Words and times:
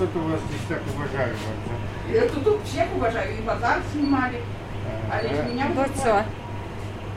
что-то 0.00 0.18
вас 0.20 0.40
здесь 0.48 0.60
так 0.66 0.80
уважаю 0.94 1.34
вообще. 1.34 2.14
Я 2.14 2.26
тут, 2.26 2.42
тут 2.42 2.64
всех 2.64 2.86
уважаю, 2.96 3.36
и 3.36 3.42
базар 3.42 3.82
снимали. 3.92 4.40
А 5.12 5.20
лишь 5.22 5.46
меня 5.46 5.66
Бо 5.76 5.84
що? 5.84 6.24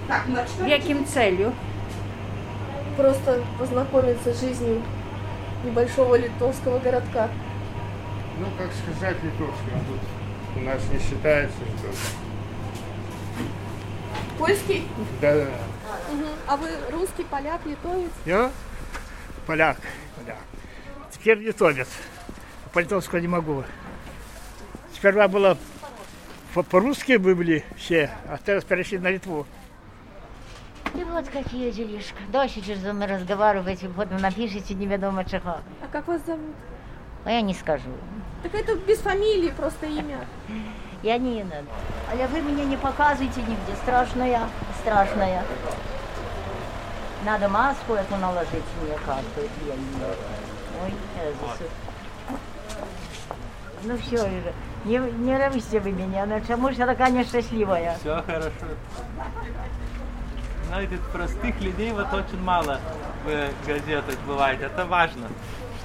Так, 0.08 0.28
на 0.28 0.46
что? 0.46 0.66
Яким 0.66 1.06
целью? 1.06 1.54
Просто 2.98 3.42
познакомиться 3.58 4.34
с 4.34 4.42
жизнью 4.42 4.82
небольшого 5.64 6.16
литовского 6.16 6.80
городка. 6.80 7.30
Ну, 8.38 8.48
как 8.58 8.70
сказать 8.74 9.16
литовский, 9.24 9.72
он 9.74 9.86
тут 9.86 10.02
у 10.58 10.66
нас 10.66 10.82
не 10.92 11.00
считается 11.00 11.58
что 11.78 11.88
Польский? 14.38 14.86
Да, 15.22 15.46
А 16.48 16.58
вы 16.58 16.68
русский, 16.92 17.24
поляк, 17.24 17.62
литовец? 17.66 18.12
Я 18.26 18.52
поляк, 19.48 19.78
поляк. 20.18 20.38
Теперь 21.12 21.38
литовец. 21.38 21.88
По-литовски 22.74 23.18
не 23.18 23.28
могу. 23.28 23.64
Сперва 24.96 25.28
было 25.28 25.58
по- 26.54 26.64
по-русски 26.64 27.18
были 27.18 27.64
все, 27.78 28.10
а 28.28 28.38
teraz 28.44 28.64
перешли 28.64 28.98
на 28.98 29.10
Литву. 29.10 29.46
И 30.96 31.04
вот 31.04 31.28
какие 31.30 31.72
делишки. 31.72 32.16
Дальше 32.32 32.62
через 32.62 32.84
мы 32.94 33.08
разговариваете, 33.08 33.90
потом 33.90 34.18
напишите 34.18 34.74
неведомо 34.74 35.24
чего. 35.26 35.58
А 35.82 35.88
как 35.92 36.08
вас 36.08 36.22
зовут? 36.26 36.56
А 37.26 37.32
я 37.32 37.42
не 37.42 37.54
скажу. 37.54 37.90
Так 38.44 38.54
это 38.56 38.76
без 38.76 39.00
фамилии, 39.00 39.52
просто 39.52 39.86
имя. 39.86 40.28
Я 41.04 41.18
не 41.18 41.44
надо. 41.44 41.66
Але 42.12 42.28
вы 42.28 42.42
меня 42.42 42.66
не 42.66 42.78
показывайте 42.78 43.42
нигде. 43.42 43.76
Страшная, 43.84 44.42
страшная. 44.82 45.44
Надо 47.26 47.50
маску 47.50 47.94
эту 47.94 48.16
наложить 48.18 48.64
мне 48.82 48.96
как-то. 49.06 49.42
Ой, 50.84 50.90
Иисус. 50.90 51.68
Ну 53.84 53.98
все. 53.98 54.30
Не, 54.86 54.98
не 54.98 55.38
равите 55.38 55.80
вы 55.80 55.92
меня. 55.92 56.26
Ну 56.26 56.40
чему 56.48 56.72
ж 56.72 56.76
я 56.76 56.86
такая 56.86 57.12
несчастливая? 57.12 57.96
Все 58.00 58.22
хорошо. 58.26 58.52
Знаете, 60.68 60.98
простых 61.12 61.62
людей 61.62 61.92
вот 61.92 62.08
очень 62.14 62.42
мало 62.42 62.80
в 63.26 63.68
газетах 63.68 64.16
бывает. 64.28 64.62
Это 64.62 64.86
важно, 64.86 65.28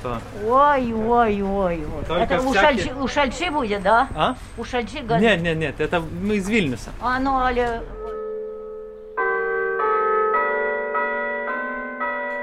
что... 0.01 0.19
Ой, 0.47 0.93
ой, 0.93 1.43
ой. 1.43 1.85
ой. 1.85 2.05
Только 2.07 2.35
Это 2.35 2.41
у, 2.41 2.53
всякие- 2.53 2.85
Шальчи, 2.85 2.93
у 3.01 3.09
Шальчи 3.09 3.51
будет, 3.51 3.83
да? 3.83 4.09
А? 4.17 4.35
У 4.57 4.65
Шальчи 4.65 4.99
газ- 5.01 5.21
Нет, 5.21 5.43
нет, 5.43 5.57
нет, 5.59 5.81
это 5.81 6.01
мы 6.01 6.37
из 6.37 6.49
Вильнюса. 6.49 6.91
А 7.01 7.19
ну, 7.19 7.37
але 7.39 7.83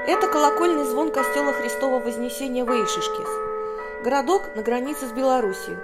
Это 0.08 0.28
колокольный 0.28 0.84
звон 0.84 1.10
костела 1.10 1.52
Христова 1.52 1.98
Вознесения 1.98 2.64
в 2.64 2.70
Эйшишкес. 2.70 3.28
Городок 4.06 4.54
на 4.54 4.62
границе 4.62 5.08
с 5.08 5.10
Белоруссией. 5.10 5.78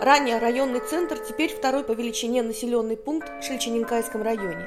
Ранее 0.00 0.40
районный 0.40 0.80
центр, 0.80 1.18
теперь 1.18 1.54
второй 1.54 1.84
по 1.84 1.92
величине 1.92 2.42
населенный 2.42 2.96
пункт 2.96 3.30
в 3.40 3.44
Шельченинкайском 3.44 4.22
районе. 4.22 4.66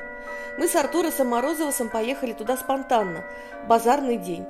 Мы 0.58 0.70
с 0.70 0.76
Артуросом 0.78 1.28
Морозовосом 1.28 1.90
поехали 1.90 2.32
туда 2.32 2.56
спонтанно, 2.56 3.26
базарный 3.68 4.16
день. 4.16 4.46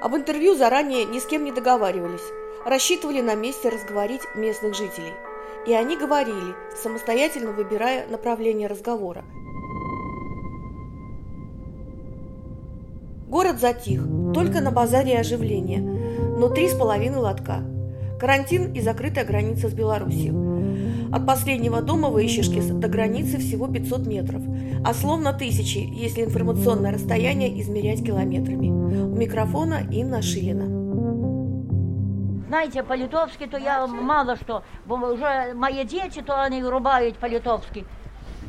Об 0.00 0.14
интервью 0.14 0.54
заранее 0.54 1.04
ни 1.04 1.18
с 1.18 1.26
кем 1.26 1.42
не 1.42 1.50
договаривались. 1.50 2.22
Рассчитывали 2.64 3.22
на 3.22 3.34
месте 3.34 3.70
разговорить 3.70 4.22
местных 4.36 4.76
жителей. 4.76 5.14
И 5.66 5.72
они 5.72 5.96
говорили, 5.96 6.54
самостоятельно 6.80 7.50
выбирая 7.50 8.06
направление 8.06 8.68
разговора. 8.68 9.24
Город 13.26 13.58
затих, 13.58 14.02
только 14.32 14.60
на 14.60 14.70
базаре 14.70 15.18
оживление, 15.18 15.80
но 15.80 16.48
три 16.50 16.68
с 16.68 16.74
половиной 16.76 17.18
лотка. 17.18 17.64
Карантин 18.20 18.72
и 18.72 18.80
закрытая 18.82 19.24
граница 19.24 19.70
с 19.70 19.72
Белоруссией. 19.72 21.10
От 21.10 21.26
последнего 21.26 21.80
дома 21.80 22.10
в 22.10 22.18
Ищешке 22.18 22.60
до 22.60 22.86
границы 22.86 23.38
всего 23.38 23.66
500 23.66 24.06
метров, 24.06 24.42
а 24.84 24.92
словно 24.92 25.32
тысячи, 25.32 25.78
если 25.78 26.22
информационное 26.22 26.92
расстояние 26.92 27.60
измерять 27.62 28.04
километрами. 28.04 28.68
У 28.68 29.16
микрофона 29.16 29.80
Инна 29.90 30.20
Шилина. 30.20 30.66
знаете, 32.48 32.82
по-литовски, 32.82 33.46
то 33.46 33.56
я 33.56 33.86
мало 33.86 34.36
что. 34.36 34.62
Бо 34.84 34.94
уже 34.94 35.54
мои 35.54 35.84
дети, 35.84 36.20
то 36.20 36.42
они 36.42 36.62
рубают 36.62 37.16
по-литовски. 37.16 37.86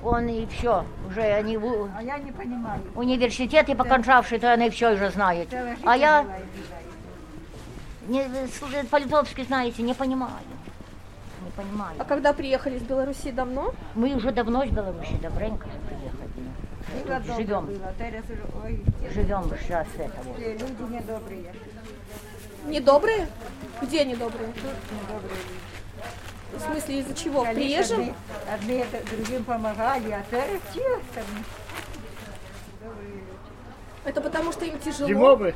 Он 0.03 0.27
и 0.27 0.45
все. 0.47 0.83
Уже 1.07 1.21
они 1.21 1.57
в 1.57 1.87
А 1.95 2.01
я 2.01 2.17
не 2.17 2.31
понимаю. 2.31 2.81
университеты 2.95 3.75
покончавшие, 3.75 4.39
то 4.39 4.51
они 4.51 4.69
все 4.69 4.93
уже 4.93 5.11
знают. 5.11 5.49
А 5.85 5.95
я 5.95 6.25
не, 8.07 8.27
с- 8.47 8.87
по-литовски, 8.89 9.43
знаете, 9.43 9.81
не 9.83 9.93
понимаю. 9.93 10.33
Не 11.43 11.51
понимаю. 11.51 11.95
А 11.99 12.05
когда 12.05 12.33
приехали 12.33 12.77
из 12.77 12.83
Беларуси 12.83 13.31
давно? 13.31 13.73
Мы 13.95 14.13
уже 14.15 14.31
давно 14.31 14.63
из 14.63 14.71
Беларуси, 14.71 15.13
добренько 15.21 15.67
приехали. 15.87 16.21
Тут 17.03 17.35
живем, 17.37 17.69
живем 19.13 19.51
сейчас 19.61 19.87
это 19.97 20.21
вот. 20.23 20.37
люди 20.37 20.93
недобрые. 20.93 21.53
Недобрые? 22.65 23.27
Где 23.81 24.05
недобрые? 24.05 24.53
В 26.53 26.59
смысле, 26.59 26.99
из-за 26.99 27.13
чего? 27.13 27.45
Приезжим? 27.45 28.01
Одни, 28.01 28.13
одни 28.53 28.75
это 28.79 29.15
другим 29.15 29.43
помогали, 29.45 30.11
а 30.11 30.23
там. 30.29 31.23
Это 34.03 34.21
потому 34.21 34.51
что 34.51 34.65
им 34.65 34.77
тяжело. 34.79 35.07
Зимовы. 35.07 35.55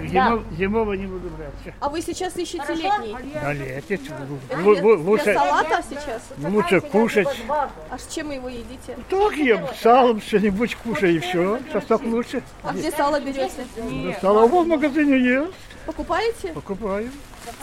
Зимов, 0.00 0.42
зимовы 0.58 0.96
не 0.96 1.06
буду 1.06 1.28
брать. 1.30 1.50
Всё. 1.60 1.72
А 1.80 1.88
вы 1.90 2.00
сейчас 2.00 2.34
ищете 2.36 2.74
летний? 2.74 3.14
На 3.34 3.52
лете. 3.52 3.94
Это 3.94 4.04
Лу- 4.04 4.38
для, 4.48 4.56
лу- 4.58 4.96
для 4.96 5.10
Лучше, 5.10 5.34
салата 5.34 5.82
сейчас? 5.88 6.22
лучше 6.38 6.80
кушать. 6.80 7.28
А 7.48 7.98
с 7.98 8.06
чем 8.12 8.28
вы 8.28 8.34
его 8.34 8.48
едите? 8.48 8.96
Так 9.10 9.36
ем, 9.36 9.66
салом 9.80 10.20
что-нибудь 10.22 10.76
кушай 10.76 11.16
и 11.16 11.18
все. 11.18 11.58
Сейчас 11.68 11.84
так 11.84 12.02
лучше. 12.04 12.42
А 12.62 12.72
где 12.72 12.90
сало 12.90 13.20
берете? 13.20 13.66
Да, 13.76 14.20
Сало 14.20 14.46
в 14.46 14.66
магазине 14.66 15.18
есть. 15.18 15.52
Покупаете? 15.84 16.48
Покупаем. 16.54 17.12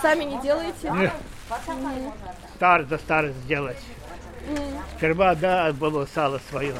Сами 0.01 0.25
не 0.25 0.39
делаете? 0.41 0.91
Не. 0.91 1.11
Старость 2.55 2.89
за 2.89 2.97
старость 2.99 3.37
сделать. 3.45 3.77
Сперва, 4.97 5.33
да, 5.35 5.71
было 5.73 6.07
сало 6.13 6.39
свое. 6.49 6.75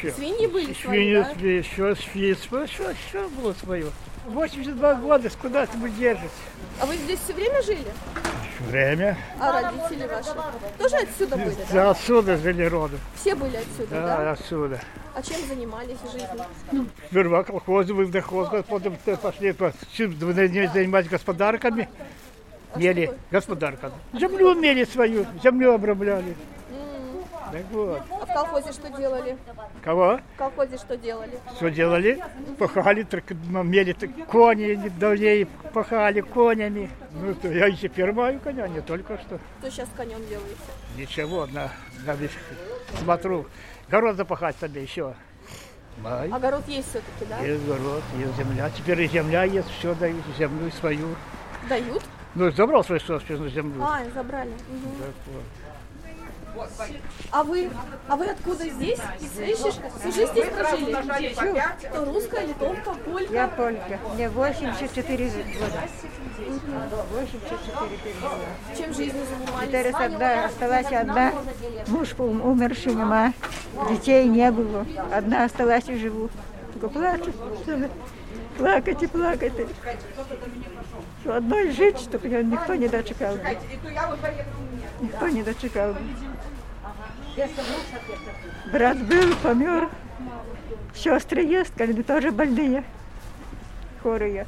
Чё? 0.00 0.10
Свиньи 0.12 0.46
были 0.48 0.72
свои, 0.74 1.14
Свиньи, 1.14 1.22
да? 1.40 1.46
еще 1.48 1.96
свиньи, 1.96 2.34
что, 2.34 2.66
что 2.66 3.28
было 3.40 3.52
свое? 3.54 3.86
82 4.26 4.94
года, 4.96 5.28
с 5.28 5.34
куда 5.36 5.66
ты 5.66 5.76
будешь 5.78 5.94
держать? 5.94 6.30
А 6.80 6.86
вы 6.86 6.96
здесь 6.96 7.18
все 7.24 7.32
время 7.34 7.60
жили? 7.62 7.86
Время. 8.60 9.18
А 9.40 9.60
родители 9.60 10.06
ваши? 10.06 10.30
Тоже 10.78 10.96
отсюда 10.96 11.36
были, 11.36 11.54
да? 11.54 11.64
Да, 11.72 11.90
отсюда 11.90 12.36
жили 12.36 12.62
родом. 12.64 13.00
Все 13.16 13.34
были 13.34 13.56
отсюда, 13.56 13.86
Да, 13.90 14.16
да? 14.18 14.30
отсюда. 14.32 14.80
А 15.14 15.22
чем 15.22 15.36
занимались 15.46 15.98
в 16.04 16.12
жизни? 16.12 16.86
Сперва 17.10 17.42
колхоз 17.42 17.86
был, 17.88 18.06
дохоз, 18.08 18.48
потом 18.68 18.96
т- 19.04 19.16
пошли 19.16 19.52
по- 19.52 19.72
чем 19.96 20.16
занимать 20.18 21.08
господарками. 21.08 21.88
А 22.74 22.78
Мели, 22.78 23.06
вы? 23.06 23.16
господарками. 23.30 23.92
Землю 24.14 24.54
мели 24.54 24.84
свою, 24.84 25.26
землю 25.42 25.74
обрабляли. 25.74 26.34
Так 27.52 27.64
вот. 27.70 28.02
А 28.10 28.26
в 28.26 28.32
колхозе 28.32 28.72
что 28.72 28.88
делали? 28.96 29.36
Кого? 29.82 30.20
В 30.34 30.38
колхозе 30.38 30.78
что 30.78 30.96
делали? 30.96 31.38
Что 31.56 31.70
делали? 31.70 32.22
Пахали, 32.58 33.02
только 33.02 33.34
мели 33.34 33.92
так, 33.92 34.10
кони 34.26 34.74
давнее, 34.98 35.46
пахали 35.74 36.22
конями. 36.22 36.90
Ну, 37.12 37.34
то 37.34 37.48
я 37.48 37.68
и 37.68 37.76
теперь 37.76 38.12
маю 38.12 38.40
коня, 38.40 38.66
не 38.68 38.80
только 38.80 39.18
что. 39.18 39.38
Что 39.60 39.70
сейчас 39.70 39.88
с 39.88 39.96
конем 39.96 40.26
делаете? 40.28 40.56
Ничего, 40.96 41.46
на, 41.46 41.68
на 42.06 42.16
смотрю. 42.98 43.46
Город 43.90 44.16
запахать 44.16 44.56
себе 44.58 44.82
еще. 44.82 45.14
Май. 45.98 46.30
Огород 46.30 46.66
есть 46.68 46.88
все-таки, 46.88 47.26
да? 47.28 47.38
Есть 47.40 47.66
город, 47.66 48.02
есть 48.18 48.36
земля. 48.36 48.70
Теперь 48.70 49.02
и 49.02 49.08
земля 49.08 49.44
есть, 49.44 49.68
все 49.78 49.94
дают, 49.94 50.24
землю 50.38 50.70
свою. 50.72 51.14
Дают? 51.68 52.02
Ну, 52.34 52.50
забрал 52.50 52.82
свою 52.82 53.00
собственную 53.00 53.50
землю. 53.50 53.82
А, 53.82 54.02
забрали. 54.14 54.48
Мгм. 54.48 54.96
Так 54.98 55.14
вот. 55.26 55.42
А 57.30 57.42
вы, 57.44 57.70
а 58.08 58.16
вы 58.16 58.26
откуда 58.26 58.68
здесь? 58.68 58.98
Из 59.20 59.38
Ищешка? 59.38 59.88
Всю 59.98 60.12
жизнь 60.12 60.32
здесь 60.32 60.48
прожили? 60.48 61.32
Что, 61.32 62.04
русская, 62.04 62.46
литовка, 62.46 62.90
полька? 63.04 63.32
Я 63.32 63.48
полька. 63.48 63.98
Мне 64.14 64.28
84 64.28 65.26
года. 65.26 65.82
84 67.12 68.14
года. 68.20 68.76
Чем 68.76 68.94
жизнью 68.94 69.24
занимались? 69.26 69.94
Одна, 69.94 70.44
осталась 70.44 70.92
одна. 70.92 71.32
Муж 71.86 72.14
ум- 72.18 72.44
умерший, 72.44 72.94
нема. 72.94 73.32
Детей 73.88 74.26
не 74.26 74.50
было. 74.50 74.86
Одна 75.12 75.44
осталась 75.44 75.88
и 75.88 75.96
живу. 75.96 76.28
Только 76.74 76.88
плачу. 76.88 77.32
Плакать 78.58 79.02
и 79.02 79.06
плакать. 79.06 79.52
Что 81.22 81.36
одной 81.36 81.70
жить, 81.70 81.98
чтобы 82.00 82.28
я 82.28 82.42
никто 82.42 82.74
не 82.74 82.88
дочекал. 82.88 83.36
Никто 85.00 85.28
не 85.28 85.42
дочекал. 85.42 85.94
Брат 88.72 88.98
был, 89.06 89.34
помер. 89.42 89.88
Сестры 90.94 91.42
есть, 91.42 91.80
они 91.80 92.02
тоже 92.02 92.30
больные. 92.30 92.84
Хорые. 94.02 94.46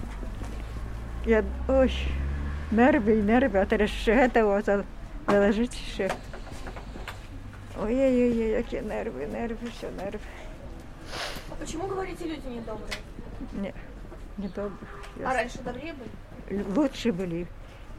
Я, 1.24 1.42
ой, 1.68 1.92
Нерви, 2.70 3.22
нерви, 3.22 3.58
а 3.58 3.66
teraz 3.66 3.90
ще 3.90 4.28
того 4.28 4.60
за- 4.62 4.84
заложить 5.28 5.74
ще. 5.94 6.10
Ой-ой-ой, 7.82 8.36
які 8.50 8.80
нерви, 8.80 9.26
нерви, 9.26 9.68
все 9.76 9.90
нерви. 9.90 10.18
А 11.50 11.54
почему, 11.54 11.86
говорите, 11.86 12.24
люди 12.24 12.48
недобрые? 12.48 12.98
Не, 13.52 13.72
не 14.38 14.48
добре. 14.48 14.76
А 15.24 15.34
раньше 15.34 15.58
добрее 15.64 15.94
были? 16.50 16.62
Лучше 16.76 17.12
были 17.12 17.46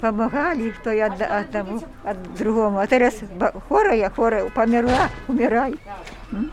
Помогали, 0.00 0.70
кто 0.70 0.90
и 0.90 1.00
от, 1.00 1.12
одному, 1.20 1.82
от 2.04 2.16
другому. 2.38 2.78
А 2.78 2.86
teraz 2.86 3.14
ба- 3.36 3.52
хворая, 3.68 4.08
хворая, 4.10 4.48
померла, 4.50 5.08
умирай. 5.28 5.74
М? 6.32 6.50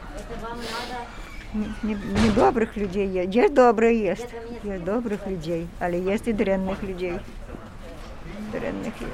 Н- 1.56 1.74
Не, 1.84 1.94
не 1.96 2.30
добрых 2.36 2.78
людей 2.78 3.08
є. 3.08 3.24
Є 3.24 3.50
добрі 3.50 3.98
є. 3.98 4.16
Є 4.64 4.80
добрих 4.80 5.28
людей, 5.28 5.68
але 5.80 5.98
є 6.00 6.20
і 6.26 6.34
дрянних 6.34 6.84
людей. 6.84 7.20
Дрянних 8.52 8.94
є. 9.02 9.08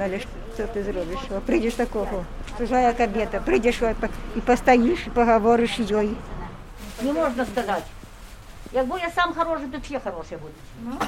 Але 0.00 0.18
що 0.54 0.66
ти 0.74 0.82
зробиш? 0.82 1.18
О, 1.36 1.40
Прийдеш 1.40 1.74
такого, 1.74 2.24
чужая 2.58 2.92
кабета, 2.92 3.40
прийдеш 3.40 3.82
о, 3.82 3.92
по- 4.00 4.06
і 4.36 4.40
постоїш, 4.40 5.06
і 5.06 5.10
поговориш 5.10 5.80
з 5.80 5.90
їй. 5.90 6.16
Не 7.02 7.12
можна 7.12 7.44
сказати. 7.46 7.82
Якби 8.72 8.98
я 9.00 9.10
сам 9.10 9.32
хороший, 9.36 9.66
то 9.66 9.78
всі 9.78 9.98
хороші 10.04 10.36
будуть. 10.36 11.00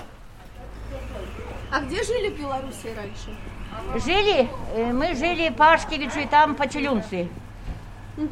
А 1.72 1.82
где 1.82 2.04
жили 2.04 2.30
в 2.30 2.40
Беларуси 2.40 2.94
раньше? 2.96 3.36
Жили, 4.06 4.50
э, 4.76 4.92
мы 4.94 5.16
жили 5.16 5.50
по 5.50 5.74
Ашкевичу 5.74 6.20
и 6.20 6.26
там 6.26 6.56
по 6.56 6.68
Челюнцы. 6.68 7.30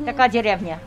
Такая 0.05 0.29
деревня. 0.29 0.79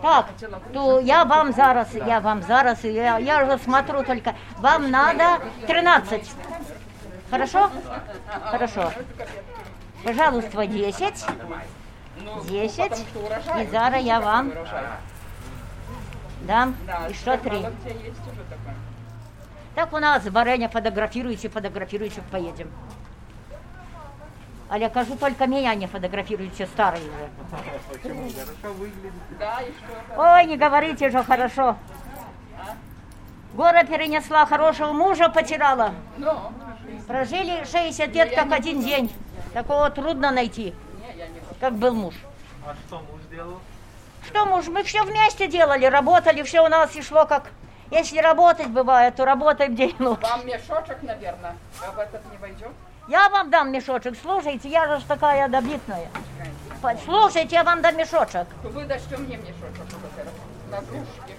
Так, 0.00 0.26
то 0.72 1.00
я 1.00 1.24
вам 1.24 1.52
зараз, 1.52 1.94
я 1.94 2.20
вам 2.20 2.42
зараз, 2.42 2.84
я, 2.84 3.18
я 3.18 3.44
уже 3.44 3.58
смотрю 3.58 4.02
только, 4.04 4.34
вам 4.58 4.90
надо 4.90 5.38
13. 5.66 6.30
Хорошо? 7.30 7.70
Хорошо. 8.50 8.92
Пожалуйста, 10.04 10.66
10. 10.66 11.26
10. 12.44 13.06
И 13.62 13.66
зараз 13.72 14.04
я 14.04 14.20
вам 14.20 14.52
дам 16.42 16.74
еще 17.08 17.36
3. 17.36 17.66
Так 19.74 19.92
у 19.92 19.98
нас 19.98 20.24
варенье 20.24 20.68
фотографируйте, 20.68 21.48
фотографируйте, 21.48 22.22
поедем. 22.30 22.70
А 24.68 24.78
я 24.78 24.88
кажу, 24.88 25.16
только 25.16 25.46
меня 25.46 25.74
не 25.74 25.86
фотографируйте, 25.86 26.66
старые 26.66 27.02
уже. 27.02 27.28
Ой, 30.16 30.46
не 30.46 30.56
говорите 30.56 31.10
же 31.10 31.22
хорошо. 31.22 31.76
Гора 33.54 33.84
перенесла, 33.84 34.46
хорошего 34.46 34.92
мужа 34.92 35.28
потеряла. 35.28 35.92
Прожили 37.06 37.64
60 37.64 38.08
лет, 38.14 38.34
как 38.34 38.52
один 38.52 38.80
день. 38.80 39.12
Такого 39.52 39.90
трудно 39.90 40.30
найти, 40.32 40.74
как 41.60 41.74
был 41.74 41.94
муж. 41.94 42.14
А 42.66 42.74
что 42.86 42.96
муж 42.98 43.20
делал? 43.30 43.60
Что, 44.26 44.46
муж, 44.46 44.66
мы 44.68 44.82
все 44.82 45.02
вместе 45.04 45.46
делали, 45.46 45.84
работали, 45.84 46.42
все 46.42 46.64
у 46.64 46.68
нас 46.68 46.96
и 46.96 47.02
шло 47.02 47.26
как... 47.26 47.50
Если 47.90 48.18
работать 48.18 48.68
бывает, 48.68 49.16
то 49.16 49.24
работаем 49.24 49.74
день 49.76 49.94
ночь. 49.98 50.20
Вам 50.20 50.46
мешочек, 50.46 51.02
наверное, 51.02 51.56
об 51.86 51.98
этот 51.98 52.22
не 52.32 52.38
войдет? 52.38 52.70
Я 53.08 53.28
вам 53.28 53.50
дам 53.50 53.70
мешочек, 53.70 54.14
слушайте, 54.20 54.68
я 54.68 54.98
же 54.98 55.04
такая 55.06 55.48
добитная. 55.48 56.08
По- 56.80 56.96
Слушайте, 57.04 57.56
я 57.56 57.64
вам 57.64 57.80
дам 57.82 57.96
мешочек. 57.96 58.46
Вы 58.62 58.84
дашьте 58.84 59.16
мне 59.16 59.36
мешочек, 59.36 59.84
на 60.70 60.78
кружке. 60.78 61.34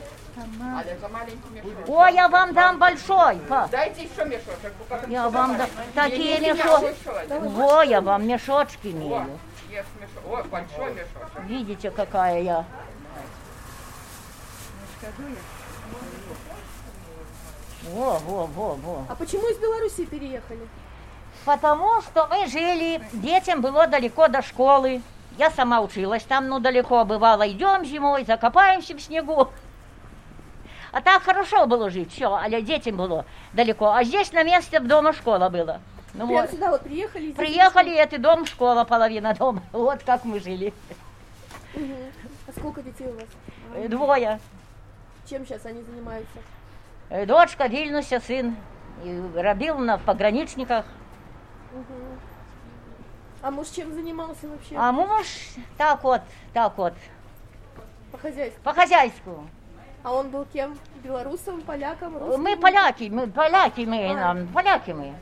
Ой, 1.88 2.14
я 2.14 2.28
вам 2.28 2.54
дам 2.54 2.78
большой. 2.80 3.38
па. 3.48 3.68
Дайте 3.68 4.04
еще 4.04 4.26
мешочек. 4.26 4.74
Я 5.08 5.30
вам 5.30 5.58
дам 5.58 5.70
такие 5.94 6.40
мешочки. 6.40 7.08
один. 7.08 7.50
Во, 7.50 7.82
я 7.84 8.02
вам 8.02 8.28
мешочки 8.28 8.88
О, 8.88 8.92
имею. 8.92 9.40
Ой, 10.30 10.44
большой 10.46 10.94
мешочек. 10.94 11.40
Видите, 11.46 11.92
какая 11.92 12.42
я. 12.42 12.66
Во, 17.94 18.20
во, 18.20 18.46
во, 18.48 18.74
во. 18.76 19.06
А 19.10 19.16
почему 19.16 19.48
из 19.50 19.58
Беларуси 19.58 20.06
переехали? 20.06 20.68
Потому 21.46 22.02
что 22.02 22.28
мы 22.28 22.48
жили, 22.48 23.02
детям 23.14 23.62
было 23.62 23.88
далеко 23.88 24.28
до 24.28 24.42
школы. 24.42 25.02
Я 25.38 25.52
сама 25.52 25.82
училась 25.82 26.24
там, 26.24 26.48
ну 26.48 26.60
далеко 26.60 27.04
бывало. 27.06 27.48
Идем 27.48 27.86
зимой, 27.86 28.26
закопаемся 28.26 28.96
в 28.96 29.02
снегу. 29.02 29.50
А 30.92 31.02
так 31.02 31.24
хорошо 31.24 31.68
было 31.68 31.90
жить, 31.90 32.14
все, 32.14 32.34
але 32.34 32.62
детям 32.62 32.96
было 32.96 33.26
далеко. 33.54 33.92
А 33.92 34.04
здесь 34.04 34.32
на 34.32 34.44
месте 34.44 34.80
дома 34.80 35.12
школа 35.14 35.50
была. 35.50 35.82
Ну 36.14 36.26
Прям 36.28 36.42
вот. 36.42 36.52
сюда 36.52 36.70
вот 36.72 36.82
приехали? 36.82 37.24
и 37.24 37.26
здесь 37.34 37.36
Приехали, 37.36 37.94
это 37.94 38.18
дом, 38.18 38.46
школа, 38.46 38.86
половина 38.86 39.34
дома. 39.34 39.62
Вот 39.74 40.02
как 40.04 40.24
мы 40.24 40.40
жили. 40.40 40.74
Мгм. 41.74 41.94
А 42.48 42.52
сколько 42.58 42.82
детей 42.82 43.08
у 43.08 43.16
вас? 43.16 43.90
Двое. 43.90 44.40
Чем 45.30 45.46
сейчас 45.46 45.66
они 45.66 45.82
занимаются? 45.82 46.38
Э, 47.10 47.26
Дочка 47.26 47.68
Вильнуся, 47.68 48.20
сын. 48.20 48.56
И 49.04 49.22
Робил 49.36 49.78
на 49.78 49.98
пограничниках. 49.98 50.86
А 53.42 53.52
муж 53.52 53.68
чем 53.68 53.94
занимался 53.94 54.48
вообще? 54.48 54.76
А 54.76 54.92
муж 54.92 55.28
так 55.78 56.04
вот, 56.04 56.22
так 56.54 56.76
вот, 56.78 56.94
По 58.12 58.18
хозяйству. 58.18 58.64
по 58.64 58.74
хозяйству. 58.74 59.48
А 60.02 60.14
он 60.14 60.30
был 60.30 60.46
кем? 60.52 60.76
Белорусом, 61.04 61.62
поляком, 61.62 62.18
русским? 62.18 62.42
Мы 62.42 62.58
поляки, 62.58 63.10
мы 63.12 63.28
поляки, 63.28 63.82
мы, 63.82 64.10
А. 64.12 64.14
нам, 64.16 64.48
поляки 64.48 64.92
мы. 64.92 65.14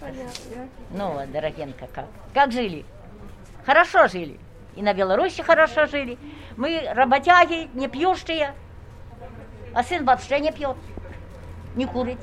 Понятно. 0.00 0.68
Ну, 0.90 1.12
вот, 1.12 1.30
Дорогенко, 1.32 1.86
как? 1.88 2.06
Как 2.32 2.52
жили? 2.52 2.86
Хорошо 3.66 4.06
жили. 4.08 4.40
И 4.76 4.82
на 4.82 4.94
Беларуси 4.94 5.42
хорошо 5.42 5.84
жили. 5.86 6.16
Мы 6.56 6.82
работяги, 6.94 7.68
не 7.74 7.88
пьющие. 7.88 8.54
А 9.74 9.82
сын 9.82 10.04
вообще 10.06 10.40
не 10.40 10.50
пьет, 10.52 10.76
не 11.74 11.86
курит. 11.86 12.18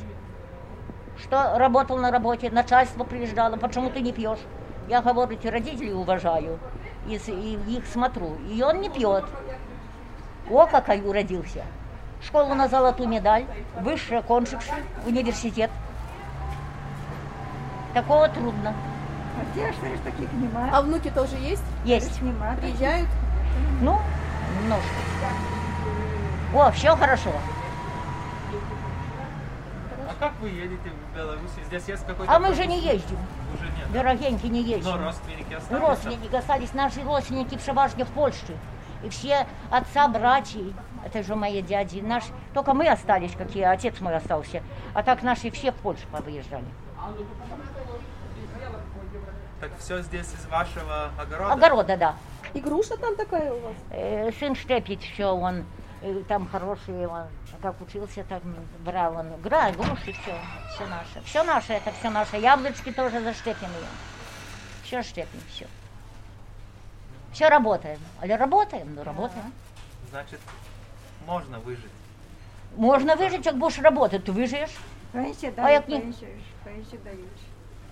Что 1.17 1.57
работал 1.57 1.97
на 1.97 2.11
работе, 2.11 2.49
начальство 2.51 3.03
приезжало, 3.03 3.57
почему 3.57 3.89
ты 3.89 4.01
не 4.01 4.11
пьешь? 4.11 4.39
Я 4.87 5.01
говорю, 5.01 5.31
эти 5.33 5.47
родителей 5.47 5.93
уважаю 5.93 6.59
и, 7.07 7.15
и 7.15 7.77
их 7.77 7.85
смотрю. 7.85 8.37
И 8.49 8.61
он 8.61 8.81
не 8.81 8.89
пьет. 8.89 9.25
О, 10.49 10.65
какой 10.65 11.01
уродился. 11.01 11.63
Школу 12.21 12.53
на 12.53 12.67
золотую 12.67 13.09
медаль, 13.09 13.45
высшее 13.81 14.21
кончивший, 14.21 14.73
университет. 15.05 15.69
Такого 17.93 18.29
трудно. 18.29 18.73
А 19.39 19.59
ж 19.59 19.71
ж 19.71 19.99
таких 20.03 20.31
нема. 20.33 20.69
А 20.71 20.81
внуки 20.81 21.09
тоже 21.09 21.35
есть? 21.37 21.63
Есть. 21.85 22.21
Нема. 22.21 22.55
Приезжают? 22.55 23.07
Ну, 23.81 23.99
немножко. 24.59 24.87
О, 26.55 26.71
все 26.71 26.95
хорошо. 26.95 27.31
А 30.17 30.19
как 30.19 30.33
вы 30.39 30.49
едете 30.49 30.89
в 30.89 31.15
Беларусь? 31.15 31.51
Здесь 31.67 31.87
есть 31.87 32.05
какой-то... 32.05 32.33
А 32.33 32.39
мы 32.39 32.53
же 32.55 32.65
не 32.65 32.79
ездим. 32.79 33.17
Уже 33.53 33.65
нет. 33.65 33.91
Дорогенький, 33.91 34.49
не 34.49 34.63
ездим. 34.63 34.91
Но 34.91 34.97
родственники 34.97 35.45
Ну, 35.51 35.57
остались? 35.57 35.81
родственники 35.81 36.35
остались, 36.35 36.73
наши 36.73 37.03
родственники 37.03 37.57
преважно 37.57 38.05
в 38.05 38.09
Польше. 38.09 38.57
И 39.03 39.09
все 39.09 39.45
отца, 39.69 40.07
братья, 40.07 40.59
это 41.05 41.21
же 41.21 41.35
мои 41.35 41.61
дяди, 41.61 41.99
наш, 41.99 42.23
только 42.55 42.73
мы 42.73 42.87
остались, 42.87 43.33
какие, 43.33 43.63
отец 43.63 43.99
мой 44.01 44.15
остался. 44.15 44.63
А 44.95 45.03
так 45.03 45.21
наши 45.21 45.51
все 45.51 45.71
в 45.71 45.75
Польшу 45.75 46.07
повыезжали. 46.11 46.65
Так 49.61 49.71
все 49.79 50.01
здесь 50.01 50.33
из 50.33 50.45
вашего 50.47 51.11
огорода? 51.19 51.53
Огорода, 51.53 51.97
да. 51.97 52.15
И 52.55 52.59
груша 52.59 52.97
там 52.97 53.15
такая 53.15 53.53
у 53.53 53.59
вас? 53.59 53.73
Э, 53.91 54.31
сын 54.39 54.55
штепит 54.55 55.01
все, 55.01 55.27
он 55.35 55.65
э, 56.01 56.23
там 56.27 56.47
хороший, 56.49 57.05
он 57.05 57.27
как 57.61 57.79
учился, 57.81 58.23
так 58.23 58.41
брал 58.79 59.17
он. 59.17 59.41
Гра, 59.41 59.71
груши, 59.71 60.13
все, 60.13 60.35
все 60.73 60.85
наше. 60.87 61.21
Все 61.25 61.43
наше, 61.43 61.73
это 61.73 61.91
все 61.91 62.09
наше. 62.09 62.37
Яблочки 62.37 62.91
тоже 62.91 63.21
заштепенные. 63.21 63.87
Все 64.83 65.03
штепим, 65.03 65.41
все. 65.49 65.67
Все 67.33 67.49
работаем. 67.49 67.99
Але 68.21 68.35
работаем, 68.35 68.95
ну 68.95 69.03
работаем. 69.03 69.53
Значит, 70.09 70.39
можно 71.25 71.59
выжить. 71.59 71.91
Можно 72.75 73.15
выжить, 73.15 73.43
как 73.43 73.57
будешь 73.57 73.79
работать, 73.79 74.23
ты 74.23 74.31
выживешь. 74.31 74.77
Пенсія 75.11 75.51
А 75.55 75.61
дають, 75.61 75.89
як 75.89 75.89
ні? 75.89 76.13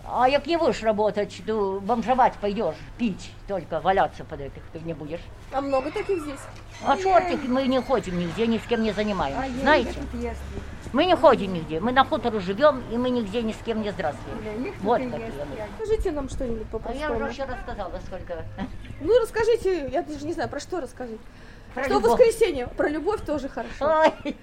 пенсію, 0.04 0.20
ж, 0.20 0.20
пенсію 0.20 0.20
дають. 0.20 0.20
А 0.22 0.28
як 0.28 0.46
не 0.46 0.56
будешь 0.58 0.82
работать, 0.82 1.42
то 1.46 1.80
бомжевать 1.86 2.32
пойдешь, 2.40 2.74
пить 2.96 3.30
только, 3.46 3.80
валяться 3.80 4.24
под 4.24 4.40
этих 4.40 4.62
ты 4.74 4.80
не 4.86 4.94
будешь. 4.94 5.20
А 5.52 5.60
много 5.60 5.90
таких 5.90 6.22
здесь? 6.22 6.40
А 6.84 6.96
чертик, 6.96 7.48
мы 7.48 7.68
не 7.68 7.80
ходим 7.80 8.18
нигде, 8.18 8.46
ни 8.46 8.56
с 8.58 8.66
кем 8.66 8.82
не 8.82 8.92
занимаемся. 8.92 9.40
А 9.42 9.46
є, 9.46 9.60
Знаете? 9.60 9.94
тут 10.12 10.22
є. 10.22 10.34
Мы 10.92 11.06
не 11.06 11.16
ходим 11.16 11.52
нигде, 11.52 11.80
мы 11.80 11.92
на 11.92 12.04
хутору 12.04 12.40
живем, 12.40 12.82
и 12.92 12.96
мы 12.98 13.10
нигде 13.10 13.42
ни 13.42 13.52
с 13.52 13.56
кем 13.64 13.82
не 13.82 13.92
здравствуем. 13.92 14.38
Для 14.42 14.52
них 14.52 14.74
Вот 14.82 14.98
тут 14.98 15.08
і 15.08 15.10
какие 15.10 15.26
є. 15.28 15.44
мы. 15.44 15.84
Скажите 15.84 16.12
нам 16.12 16.28
что-нибудь 16.28 16.62
А 16.62 16.64
я 16.64 16.78
по-простому. 16.78 17.16
уже 17.16 17.28
все 17.32 17.46
рассказала, 17.46 18.00
сколько. 18.06 18.44
Ну, 19.00 19.18
расскажите, 19.20 19.88
я 19.92 20.02
даже 20.02 20.26
не 20.26 20.32
знаю, 20.32 20.48
про 20.50 20.60
что 20.60 20.80
рассказать. 20.80 21.20
Про 21.75 21.83
Что 21.83 21.93
любовь. 21.95 22.11
воскресенье? 22.19 22.67
Про 22.77 22.87
любовь 22.89 23.21
тоже 23.25 23.49
хорошо. 23.49 24.03
Ой, 24.25 24.35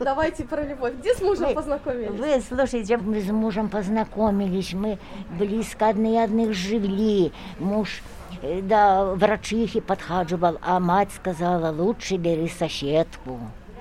Давайте 0.00 0.44
про 0.44 0.62
любовь. 0.64 0.94
Где 0.98 1.14
с 1.14 1.20
мужем 1.22 1.46
Вы- 1.48 1.54
познакомились? 1.54 2.10
Вы 2.10 2.42
слушайте, 2.46 2.96
мы 2.98 3.20
с 3.20 3.30
мужем 3.30 3.68
познакомились, 3.68 4.72
мы 4.74 4.98
близко 5.38 5.86
одни 5.86 6.18
одних 6.18 6.52
жили. 6.52 7.32
Муж 7.60 8.02
э, 8.42 8.60
до 8.60 9.14
врачихи 9.14 9.80
подхаживал, 9.80 10.58
а 10.62 10.80
мать 10.80 11.10
сказала, 11.16 11.70
лучше 11.70 12.16
бери 12.16 12.48
соседку. 12.48 13.38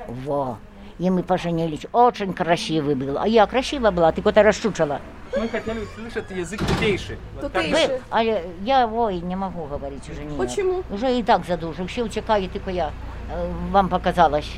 Во 0.07 0.57
И 0.98 1.10
мы 1.10 1.22
поженились. 1.22 1.86
Очень 1.92 2.32
красивый 2.32 2.94
был. 2.94 3.18
А 3.18 3.26
я 3.26 3.46
красивая 3.46 3.90
была, 3.90 4.12
ты 4.12 4.22
куда 4.22 4.42
расчучала. 4.42 5.00
Мы 5.36 5.48
хотели 5.48 5.80
услышать 5.80 6.30
язык 6.30 6.60
тутейший. 6.64 7.18
Вот 7.34 7.52
как- 7.52 7.52
Тутейший. 7.64 7.88
Вы, 7.88 8.00
а 8.10 8.22
я, 8.22 8.42
я, 8.62 8.86
ой, 8.86 9.20
не 9.20 9.34
могу 9.36 9.64
говорить 9.64 10.08
уже 10.08 10.22
нет. 10.24 10.36
Почему? 10.38 10.82
Уже 10.90 11.18
и 11.18 11.22
так 11.24 11.44
задушил. 11.46 11.86
Все 11.86 12.02
утекает, 12.04 12.52
только 12.52 12.70
я. 12.70 12.90
э, 13.32 13.52
Вам 13.72 13.88
показалось. 13.88 14.50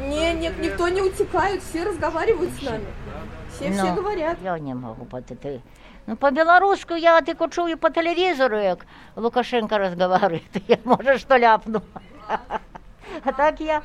Не, 0.00 0.34
не, 0.34 0.50
никто 0.60 0.88
не 0.88 1.00
утекает, 1.02 1.62
все 1.62 1.84
разговаривают 1.84 2.50
с 2.60 2.62
нами. 2.62 2.84
Все, 3.56 3.70
все 3.72 3.82
Ну, 3.84 3.94
говорят. 4.02 4.36
Я 4.44 4.58
не 4.58 4.74
могу 4.74 5.04
по 5.04 5.16
это. 5.16 5.60
Ну, 6.06 6.16
по-белорусски 6.16 6.98
я 6.98 7.20
тільки 7.20 7.48
чую 7.48 7.76
по 7.78 7.90
телевізору, 7.90 8.58
як 8.58 8.86
Лукашенко 9.16 9.78
розмовляє, 9.78 10.40
то 10.52 10.60
я, 10.68 10.76
може, 10.84 11.18
що 11.18 11.38
ляпну. 11.38 11.82
А 13.24 13.32
так 13.36 13.60
я, 13.60 13.80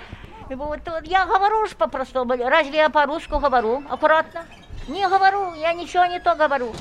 вот, 0.51 0.81
вот 0.87 1.07
я 1.07 1.27
говорю 1.27 1.67
ж 1.67 1.77
по-простому. 1.77 2.35
Разве 2.37 2.77
я 2.79 2.91
по-русски 2.91 3.31
говорю 3.31 3.83
аккуратно? 3.89 4.45
Не 4.89 5.09
говорю, 5.09 5.55
я 5.55 5.73
ничего 5.73 6.07
не 6.07 6.21
то 6.21 6.35
говорю. 6.35 6.73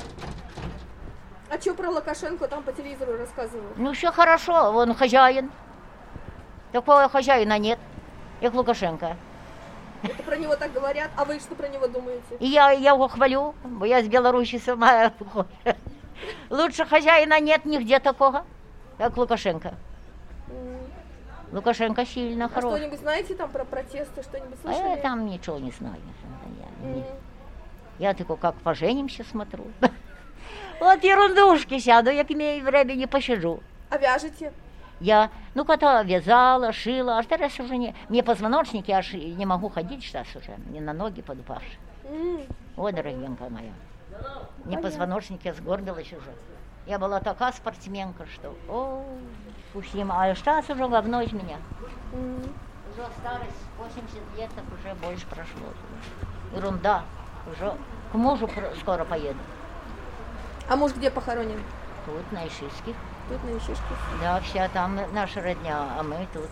А 1.50 1.60
что 1.60 1.74
про 1.74 1.90
Лукашенко 1.90 2.48
там 2.48 2.62
по 2.62 2.72
телевизору 2.72 3.16
рассказывают? 3.16 3.76
Ну, 3.76 3.92
все 3.92 4.10
хорошо, 4.10 4.72
он 4.72 4.94
хозяин. 4.94 5.50
Такого 6.72 7.08
хозяина 7.08 7.58
нет, 7.58 7.78
як 8.40 8.54
Лукашенко. 8.54 9.16
Это 10.02 10.22
про 10.22 10.36
него 10.36 10.56
так 10.56 10.72
говорят, 10.72 11.10
а 11.16 11.24
вы 11.24 11.38
что 11.38 11.54
про 11.54 11.68
него 11.68 11.86
думаете? 11.86 12.36
И 12.40 12.46
я, 12.46 12.72
я 12.72 12.92
его 12.92 13.08
хвалю, 13.08 13.54
бо 13.64 13.86
я 13.86 14.02
з 14.02 14.06
Білорусі 14.08 14.58
сама. 14.58 15.10
Лучше 16.50 16.84
хозяина 16.84 17.40
нет 17.40 17.64
нигде 17.64 17.98
такого, 17.98 18.44
как 18.98 19.16
Лукашенко. 19.16 19.72
Лукашенко 21.58 22.04
сильно 22.04 22.46
А 22.46 22.48
хорош. 22.48 22.74
что-нибудь 22.74 22.98
знаете 22.98 23.34
там 23.36 23.48
про 23.48 23.64
протесты, 23.64 24.22
что-нибудь 24.24 24.58
А 24.64 24.70
я 24.72 24.74
слышали? 24.76 25.00
там 25.02 25.24
ничего 25.26 25.58
не 25.60 25.70
знаю. 25.70 25.94
Я, 26.60 26.88
М, 26.88 26.96
не- 26.96 27.04
я 28.00 28.12
только 28.12 28.34
как 28.36 28.56
поженимся 28.56 29.22
смотрю. 29.24 29.64
Вот 30.80 31.02
ерундушки 31.04 31.78
сяду, 31.78 32.10
як 32.10 32.28
имею 32.32 32.64
времени, 32.64 33.06
посижу. 33.06 33.60
А 33.88 33.96
вяжете? 33.98 34.52
Я, 35.00 35.30
ну, 35.54 35.64
когда 35.64 36.02
вязала, 36.02 36.72
шила, 36.72 37.18
а 37.18 37.22
сейчас 37.22 37.58
уже 37.60 37.76
не... 37.76 37.94
Мне 38.08 38.22
позвоночники, 38.24 38.90
аж 38.90 39.12
не 39.12 39.46
могу 39.46 39.68
ходить 39.68 40.02
сейчас 40.02 40.26
уже, 40.34 40.56
мне 40.68 40.80
на 40.80 40.92
ноги 40.92 41.22
подупавши. 41.22 41.78
М, 42.04 42.40
Ой, 42.76 42.92
дорогенькая 42.92 43.48
моя. 43.48 43.72
Мне 44.64 44.76
позвоночник, 44.78 45.44
я 45.44 45.54
сгорбилась 45.54 46.12
уже. 46.12 46.32
Я 46.86 46.98
была 46.98 47.20
такая 47.20 47.52
спортсменка, 47.52 48.26
что... 48.26 48.54
О, 48.68 49.04
пустим. 49.72 50.12
А 50.12 50.34
сейчас 50.34 50.68
уже 50.68 50.86
говно 50.86 51.22
из 51.22 51.32
меня. 51.32 51.56
Уже 52.12 53.08
старость, 53.20 53.56
80 53.78 54.38
лет, 54.38 54.50
так 54.54 54.64
уже 54.78 54.94
больше 54.96 55.26
прошло. 55.26 55.72
Ерунда. 56.54 57.04
Уже 57.50 57.74
к 58.12 58.14
мужу 58.14 58.48
скоро 58.80 59.04
поеду. 59.04 59.38
А 60.68 60.76
муж 60.76 60.92
где 60.92 61.10
похоронен? 61.10 61.60
Тут, 62.06 62.32
на 62.32 62.46
Ишишских. 62.46 62.94
Тут 63.28 63.42
на 63.44 63.56
Ищишке. 63.56 63.94
Да, 64.20 64.40
вся 64.40 64.68
там 64.68 64.98
наша 65.12 65.40
родня, 65.40 65.88
а 65.98 66.02
мы 66.02 66.26
тут. 66.32 66.48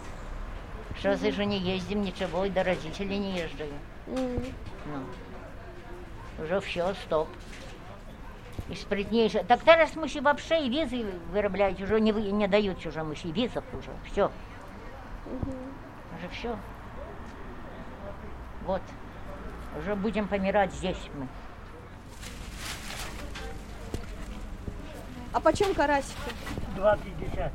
Сейчас 0.97 1.21
же 1.21 1.45
не 1.45 1.59
ездим 1.59 2.03
ничего, 2.03 2.45
и 2.45 2.51
до 2.51 2.65
родителей 2.65 3.19
не 3.19 3.39
езжу. 3.39 3.65
М. 4.09 4.45
Ну, 4.87 6.45
уже 6.45 6.61
все, 6.61 6.95
стоп. 7.05 7.29
И 8.69 8.75
спрятнейше. 8.75 9.45
Так 9.45 9.63
teraz 9.65 9.95
musi 9.97 10.21
вообще 10.21 10.67
и 10.67 10.71
визы 10.71 11.05
выраблять, 11.33 11.81
уже 11.81 12.01
не, 12.01 12.13
вы- 12.13 12.31
не 12.31 12.47
дают 12.49 12.85
уже 12.87 13.03
мужи 13.03 13.29
визов 13.29 13.65
уже, 13.75 13.91
все. 14.11 14.31
Уже 15.27 16.29
все. 16.31 16.57
Вот. 18.65 18.83
Уже 19.79 19.95
будем 19.97 20.29
помирать 20.29 20.73
здесь 20.73 20.97
мы. 21.15 21.27
А 25.33 25.41
почем 25.41 25.75
карасики? 25.75 26.17
2,50. 26.77 27.51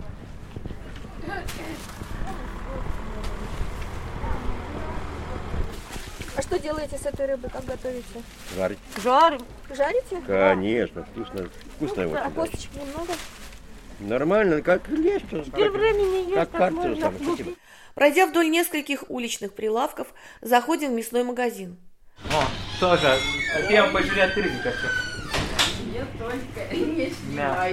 А 6.38 6.42
что 6.44 6.60
делаете 6.60 7.00
с 7.00 7.06
этой 7.08 7.26
рыбой, 7.26 7.50
как 7.50 7.66
готовите? 7.66 8.22
Жарить. 8.56 8.78
Жарим. 9.04 9.42
Жарите? 9.76 10.22
Конечно, 10.28 11.04
вкусно. 11.06 11.50
Вкусно 11.76 12.04
А 12.04 12.28
очень. 12.28 12.36
косточек 12.36 12.70
немного? 12.76 13.14
Нормально, 14.00 14.62
как 14.62 14.88
лещ. 14.88 15.24
Теперь 15.32 15.70
времени 15.72 16.36
Как 16.36 16.52
карцер 16.52 16.96
там. 16.98 17.16
спасибо. 17.20 17.52
Пройдя 17.96 18.28
вдоль 18.28 18.52
нескольких 18.52 19.10
уличных 19.10 19.56
прилавков, 19.56 20.10
заходим 20.42 20.92
в 20.92 20.94
мясной 20.94 21.24
магазин. 21.24 21.76
О, 22.32 22.44
тоже. 22.80 23.18
Хотел 23.54 23.92
пожрать 23.92 24.36
рыбу 24.36 24.60
хочу. 24.62 24.88
Да. 27.36 27.68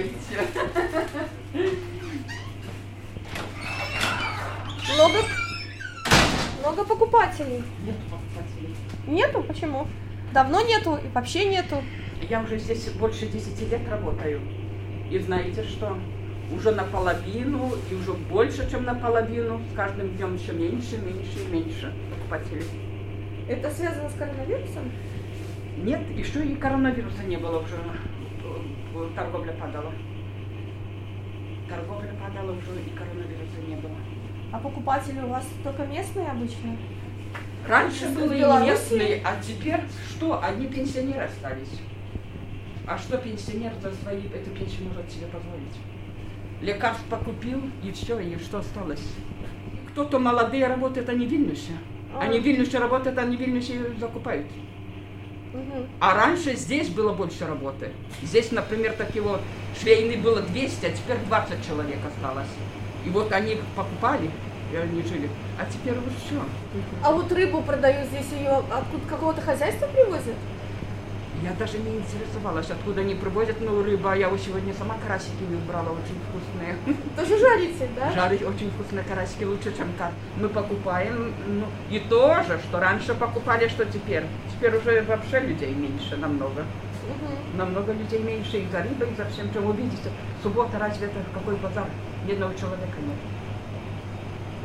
Много? 4.95 5.19
Много 6.65 6.83
покупателей. 6.83 7.63
Нету 7.85 7.99
покупателей. 8.09 8.75
Нету? 9.07 9.43
Почему? 9.43 9.87
Давно 10.33 10.61
нету 10.61 10.95
и 10.97 11.07
вообще 11.13 11.45
нету. 11.45 11.75
Я 12.27 12.41
уже 12.41 12.57
здесь 12.57 12.89
больше 12.89 13.27
10 13.27 13.71
лет 13.71 13.87
работаю. 13.87 14.41
И 15.11 15.19
знаете 15.19 15.63
что? 15.63 15.95
Уже 16.51 16.71
наполовину, 16.71 17.71
и 17.91 17.93
уже 17.93 18.13
больше, 18.13 18.69
чем 18.69 18.83
наполовину, 18.83 19.61
с 19.71 19.75
каждым 19.75 20.09
днем 20.15 20.37
все 20.39 20.53
меньше, 20.53 20.97
меньше 20.97 21.39
и 21.47 21.51
меньше 21.51 21.93
покупателей. 22.09 22.65
Это 23.47 23.69
связано 23.69 24.09
с 24.09 24.13
коронавирусом? 24.15 24.91
Нет, 25.77 26.01
еще 26.15 26.43
и 26.45 26.55
коронавируса 26.55 27.23
не 27.23 27.37
было 27.37 27.59
уже. 27.59 27.75
э, 27.75 29.09
Торговля 29.15 29.53
падала. 29.53 29.91
Торговля 31.69 32.13
падала 32.19 32.51
уже, 32.51 32.79
и 32.81 32.89
коронавируса 32.97 33.61
не 33.67 33.75
было. 33.75 33.95
А 34.55 34.57
покупатели 34.57 35.19
у 35.19 35.27
вас 35.27 35.43
только 35.65 35.85
местные 35.85 36.29
обычно? 36.29 36.77
Раньше 37.67 38.07
были 38.07 38.39
местные, 38.65 39.21
а 39.25 39.35
теперь 39.45 39.81
что? 40.09 40.41
Одни 40.41 40.67
пенсионеры 40.67 41.25
остались. 41.25 41.81
А 42.87 42.97
что 42.97 43.17
пенсионер 43.17 43.73
за 43.83 43.91
свои 43.91 44.21
эту 44.27 44.51
пенсию 44.51 44.87
может 44.87 45.11
себе 45.11 45.25
позволить? 45.25 45.75
Лекарств 46.61 47.03
покупил, 47.09 47.63
и 47.83 47.91
все, 47.91 48.17
и 48.19 48.37
что 48.37 48.59
осталось? 48.59 49.03
Кто-то 49.89 50.19
молодые 50.19 50.67
работают, 50.67 51.09
они 51.09 51.25
в 51.25 51.29
Вильнюсе. 51.29 51.73
Они 52.17 52.39
в 52.39 52.43
Вильнюсе 52.43 52.79
работают, 52.79 53.17
они 53.17 53.35
в 53.35 53.39
Вильнюсе 53.41 53.73
закупают. 53.99 54.47
А 55.99 56.15
раньше 56.15 56.55
здесь 56.55 56.87
было 56.87 57.11
больше 57.11 57.45
работы. 57.45 57.91
Здесь, 58.23 58.53
например, 58.53 58.93
такого 58.93 59.41
швейный 59.77 60.15
было 60.15 60.41
200, 60.41 60.85
а 60.85 60.89
теперь 60.91 61.17
20 61.27 61.67
человек 61.67 61.99
осталось. 62.07 62.47
И 63.05 63.09
вот 63.09 63.31
они 63.31 63.57
покупали, 63.75 64.31
и 64.71 64.75
они 64.75 65.01
жили. 65.03 65.29
А 65.59 65.65
теперь 65.71 65.95
вот 65.95 66.13
все. 66.25 66.41
А 67.03 67.11
вот 67.11 67.31
рыбу 67.31 67.61
продают 67.61 68.07
здесь 68.07 68.31
ее 68.31 68.49
откуда 68.49 69.07
какого-то 69.07 69.41
хозяйства 69.41 69.87
привозят? 69.87 70.35
Я 71.43 71.51
даже 71.59 71.77
не 71.77 71.97
интересовалась, 71.97 72.69
откуда 72.71 73.01
они 73.01 73.13
привозят, 73.13 73.57
ну, 73.59 73.83
рыба. 73.83 74.15
Я 74.15 74.29
вот 74.29 74.39
сегодня 74.39 74.73
сама 74.73 74.95
карасики 75.05 75.43
брала, 75.67 75.89
очень 75.89 76.17
вкусные. 76.29 76.75
Тоже 77.15 77.37
жарите, 77.37 77.87
да? 77.95 78.11
Жарить 78.11 78.41
очень 78.41 78.71
вкусные 78.71 79.03
карасики, 79.03 79.43
лучше, 79.43 79.75
чем 79.75 79.91
кар. 79.97 80.11
Мы 80.39 80.49
покупаем, 80.49 81.33
ну, 81.47 81.65
и 81.89 81.99
тоже, 81.99 82.59
что 82.67 82.79
раньше 82.79 83.13
покупали, 83.13 83.67
что 83.67 83.85
теперь. 83.85 84.23
Теперь 84.51 84.75
уже 84.75 85.03
вообще 85.03 85.39
людей 85.41 85.73
меньше 85.73 86.15
намного. 86.17 86.65
Мгм. 87.05 87.57
Намного 87.57 87.91
людей 87.91 88.19
меньше 88.19 88.57
и 88.57 88.67
за 88.71 88.81
рыбой, 88.81 89.11
и 89.11 89.15
за 89.15 89.25
всем, 89.25 89.51
чем 89.53 89.65
вы 89.65 89.75
видите. 89.75 90.09
Суббота, 90.41 90.79
разве 90.79 91.07
это 91.07 91.17
какой 91.33 91.55
базар? 91.57 91.85
Ни 92.25 92.31
одного 92.31 92.53
человека 92.53 92.97
нет. 93.05 93.17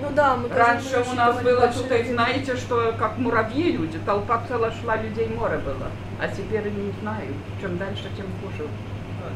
Ну 0.03 0.09
да, 0.15 0.37
мы 0.37 0.49
тоже 0.49 0.61
Раньше 0.61 1.05
у 1.11 1.15
нас 1.15 1.43
было 1.43 1.67
людей. 1.67 2.13
знаете, 2.13 2.57
что 2.57 2.95
как 2.99 3.19
муравьи 3.19 3.73
люди, 3.73 3.99
толпа 4.07 4.43
целая 4.49 4.73
шла, 4.73 4.97
людей 4.97 5.29
море 5.29 5.59
было. 5.59 5.89
А 6.21 6.29
теперь 6.29 6.65
не 6.71 6.93
знаю, 7.01 7.29
чем 7.61 7.77
дальше, 7.79 8.05
тем 8.17 8.27
хуже. 8.43 8.69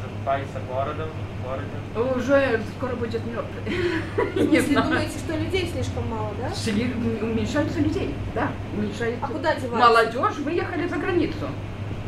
Закупайся 0.01 0.59
городом, 0.67 1.09
городом. 1.43 2.17
Уже 2.17 2.59
скоро 2.77 2.95
будет 2.95 3.21
мертвый. 3.25 4.61
Знаю. 4.61 4.87
думаете, 4.87 5.19
что 5.19 5.37
людей 5.37 5.69
слишком 5.71 6.09
мало, 6.09 6.31
да? 6.41 6.47
Сли- 6.49 7.21
Уменьшаются 7.21 7.79
людей, 7.79 8.15
да, 8.33 8.49
уменьшается. 8.75 9.19
А 9.23 9.27
куда 9.27 9.53
деваются? 9.55 9.77
Молодежь 9.87 10.37
выехали 10.39 10.87
за 10.87 10.97
границу. 10.97 11.47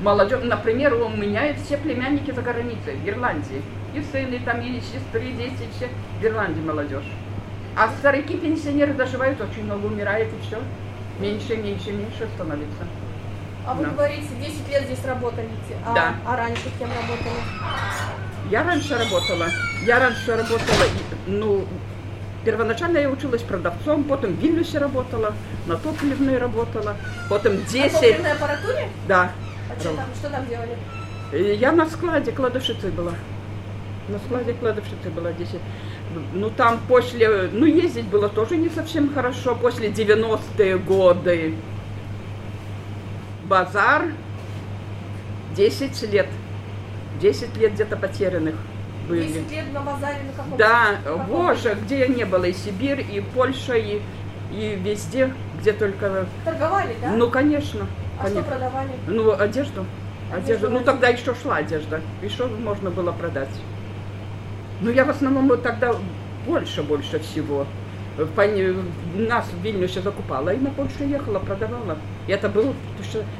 Молодежь, 0.01 0.43
например, 0.43 0.93
у 0.95 1.09
меня 1.09 1.53
все 1.63 1.77
племянники 1.77 2.31
за 2.31 2.41
границей, 2.41 2.95
в 2.95 3.07
Ирландии. 3.07 3.61
И 3.95 4.01
сыны 4.11 4.39
там, 4.43 4.61
и 4.61 4.79
сестры, 4.81 5.31
дети, 5.31 5.67
все 5.75 5.87
в 6.19 6.25
Ирландии 6.25 6.61
молодежь. 6.61 7.05
А 7.77 7.89
старики, 7.99 8.35
пенсионеры 8.37 8.93
доживают 8.93 9.39
очень 9.39 9.63
много, 9.63 9.85
умирает 9.85 10.29
и 10.29 10.47
все. 10.47 10.57
Меньше, 11.19 11.55
меньше, 11.57 11.91
меньше 11.91 12.27
становится. 12.35 12.83
А 13.67 13.73
вы 13.73 13.83
Да. 13.85 13.89
говорите, 13.91 14.27
10 14.39 14.67
лет 14.69 14.83
здесь 14.85 15.05
работали, 15.05 15.47
а, 15.85 15.93
Да. 15.93 16.15
а 16.25 16.35
раньше 16.37 16.63
кем 16.79 16.89
работали? 16.89 17.35
Я 18.49 18.63
раньше 18.63 18.97
работала. 18.97 19.45
Я 19.85 19.99
раньше 19.99 20.31
работала, 20.35 20.85
ну, 21.27 21.65
первоначально 22.45 22.97
я 22.99 23.09
училась 23.09 23.41
продавцом, 23.43 24.05
потом 24.05 24.31
в 24.33 24.39
Вильнюсе 24.39 24.79
работала, 24.79 25.33
на 25.67 25.75
топливной 25.77 26.37
работала, 26.37 26.95
потом 27.29 27.55
На 27.55 27.61
10, 27.61 27.91
топливной 27.93 28.31
аппаратуре? 28.31 28.89
да. 29.07 29.31
А 29.75 29.79
что 29.79 29.93
там, 29.95 30.05
что 30.19 30.29
там 30.29 30.47
делали? 30.47 30.75
Э, 31.33 31.53
Я 31.55 31.73
на 31.73 31.85
складе 31.87 32.31
кладовщицей 32.31 32.89
была. 32.89 33.11
На 34.07 34.17
складе 34.19 34.53
кладовщицей 34.53 35.11
была 35.11 35.33
10. 35.33 35.59
Ну 36.33 36.49
там 36.49 36.79
после, 36.87 37.49
ну 37.51 37.65
ездить 37.65 38.05
было 38.05 38.29
тоже 38.29 38.57
не 38.57 38.69
совсем 38.69 39.13
хорошо, 39.13 39.55
после 39.55 39.89
90-е 39.89 40.77
годы. 40.77 41.55
Базар 43.45 44.05
10 45.55 46.11
лет. 46.11 46.27
10 47.19 47.57
лет 47.57 47.73
где-то 47.73 47.97
потерянных 47.97 48.55
были. 49.07 49.27
10 49.27 49.51
лет 49.51 49.73
на 49.73 49.81
базаре 49.81 50.19
на 50.23 50.33
каком 50.43 50.57
Да, 50.57 50.97
каком- 51.03 51.25
боже, 51.25 51.77
где 51.81 51.99
я 51.99 52.07
не 52.07 52.25
была, 52.25 52.47
и 52.47 52.53
Сибирь, 52.53 53.01
и 53.01 53.21
Польша, 53.21 53.75
и, 53.75 54.01
и 54.51 54.79
везде, 54.81 55.33
где 55.59 55.73
только... 55.73 56.27
Торговали, 56.45 56.95
да? 57.01 57.11
Ну, 57.11 57.29
конечно. 57.29 57.87
а 58.19 58.27
что 58.27 58.35
конечно. 58.35 58.51
продавали? 58.51 58.89
Ну, 59.07 59.31
одежду. 59.31 59.85
Одежду 60.31 60.67
Одежду. 60.67 60.69
Ну, 60.69 60.79
тогда 60.81 61.07
еще 61.07 61.33
шла 61.41 61.57
одежда. 61.57 62.01
Что 62.29 62.47
можно 62.47 62.89
было 62.89 63.11
продать? 63.11 63.49
Ну, 64.81 64.91
я 64.91 65.05
в 65.05 65.09
основном 65.09 65.47
вот 65.47 65.63
тогда 65.63 65.95
больше-больше 66.45 67.19
всего. 67.19 67.65
В 68.17 68.27
Пани- 68.33 68.75
Нас 69.15 69.45
в 69.45 69.63
Вильнюсе 69.63 70.01
закупала 70.01 70.49
и 70.49 70.57
на 70.57 70.71
Польшу 70.71 71.03
ехала, 71.03 71.37
продавала. 71.39 71.97
И 72.27 72.31
это 72.31 72.49
было 72.49 72.73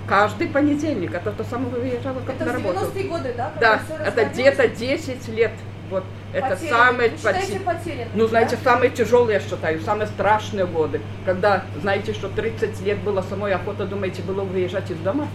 каждый 0.07 0.47
понедельник. 0.49 1.13
Это 1.15 1.31
то 1.31 1.43
самое 1.43 1.69
выезжала 1.69 2.19
как 2.25 2.35
Это 2.35 2.45
на 2.45 2.53
работу. 2.53 2.79
90-е 2.85 3.03
годы, 3.09 3.33
да? 3.35 3.51
Да, 3.59 3.79
это 4.05 4.25
где-то 4.25 4.67
10 4.67 5.27
лет. 5.29 5.51
Вот 5.89 6.03
это 6.33 6.49
Потеряно. 6.49 6.77
самые 6.77 7.09
Вы 7.11 7.17
считаете, 7.17 7.53
поте- 7.53 7.59
потеряно, 7.65 8.11
Ну, 8.13 8.27
знаете, 8.27 8.57
да? 8.61 8.71
самые 8.71 8.89
тяжелые, 8.91 9.35
я 9.35 9.39
считаю, 9.39 9.79
самые 9.81 10.07
страшные 10.07 10.65
годы. 10.65 10.99
Когда, 11.25 11.63
знаете, 11.81 12.13
что 12.13 12.27
30 12.27 12.81
лет 12.81 12.99
было 12.99 13.21
самой 13.21 13.53
охота, 13.53 13.85
думаете, 13.85 14.21
было 14.21 14.41
выезжать 14.41 14.91
из 14.91 14.97
дома? 14.97 15.27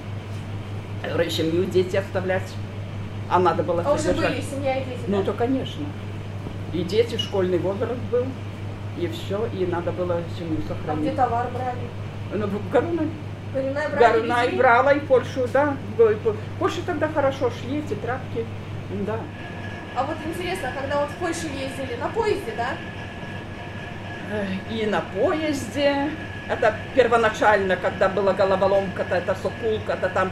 Семью, 1.30 1.64
дети 1.64 1.96
оставлять. 1.96 2.52
А 3.32 3.38
надо 3.38 3.62
было 3.62 3.82
А 3.84 3.92
уже 3.94 4.12
были 4.12 4.42
семья 4.42 4.76
и 4.76 4.84
дети, 4.84 5.00
Ну, 5.08 5.22
да? 5.22 5.32
то, 5.32 5.32
конечно. 5.32 5.86
И 6.74 6.82
дети, 6.82 7.16
школьный 7.16 7.58
возраст 7.58 7.98
был. 8.10 8.26
И 8.98 9.08
все, 9.08 9.46
и 9.58 9.64
надо 9.64 9.90
было 9.90 10.20
семью 10.38 10.58
А 10.58 10.60
где 10.60 10.68
сохранить. 10.68 11.16
товар 11.16 11.46
брали? 11.48 11.88
Ну, 12.34 12.46
в 12.46 12.70
Горунай 13.98 14.46
везли? 14.46 14.58
брала 14.58 14.92
и 14.92 15.00
Польшу, 15.00 15.48
да. 15.50 15.76
Польша 16.58 16.80
тогда 16.84 17.08
хорошо 17.08 17.50
шли, 17.50 17.80
тетрадки. 17.82 18.44
Да. 19.06 19.16
А 19.96 20.04
вот 20.04 20.16
интересно, 20.26 20.70
когда 20.78 21.00
вот 21.00 21.10
в 21.10 21.14
Польшу 21.14 21.46
ездили, 21.46 21.96
на 21.98 22.08
поезде, 22.08 22.52
да? 22.56 22.68
и 24.70 24.86
на 24.86 25.00
поезде. 25.14 26.10
Это 26.48 26.74
первоначально, 26.94 27.76
когда 27.76 28.08
была 28.08 28.32
головоломка-то, 28.34 29.14
это 29.16 29.34
Сокулка-то 29.34 30.08
там, 30.08 30.30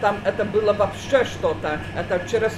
там 0.00 0.18
это 0.24 0.44
было 0.44 0.72
вообще 0.72 1.24
что-то. 1.24 1.80
Это 1.96 2.20
через 2.28 2.52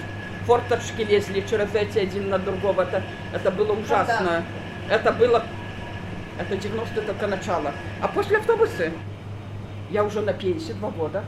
форточки 0.47 1.03
лезли, 1.03 1.45
через 1.49 1.75
эти 1.75 1.99
один 1.99 2.31
на 2.31 2.39
другого. 2.39 2.83
Это, 2.83 3.03
это 3.33 3.51
было 3.51 3.73
ужасно. 3.73 4.45
Это 4.89 5.13
было, 5.13 5.43
это 6.39 6.57
90 6.57 7.03
только 7.03 7.27
начало. 7.27 7.73
А 8.01 8.09
после 8.09 8.39
автобусы, 8.39 8.93
я 9.91 10.05
уже 10.05 10.23
на 10.23 10.33
пенсии 10.33 10.73
два 10.73 10.91
года. 10.91 11.23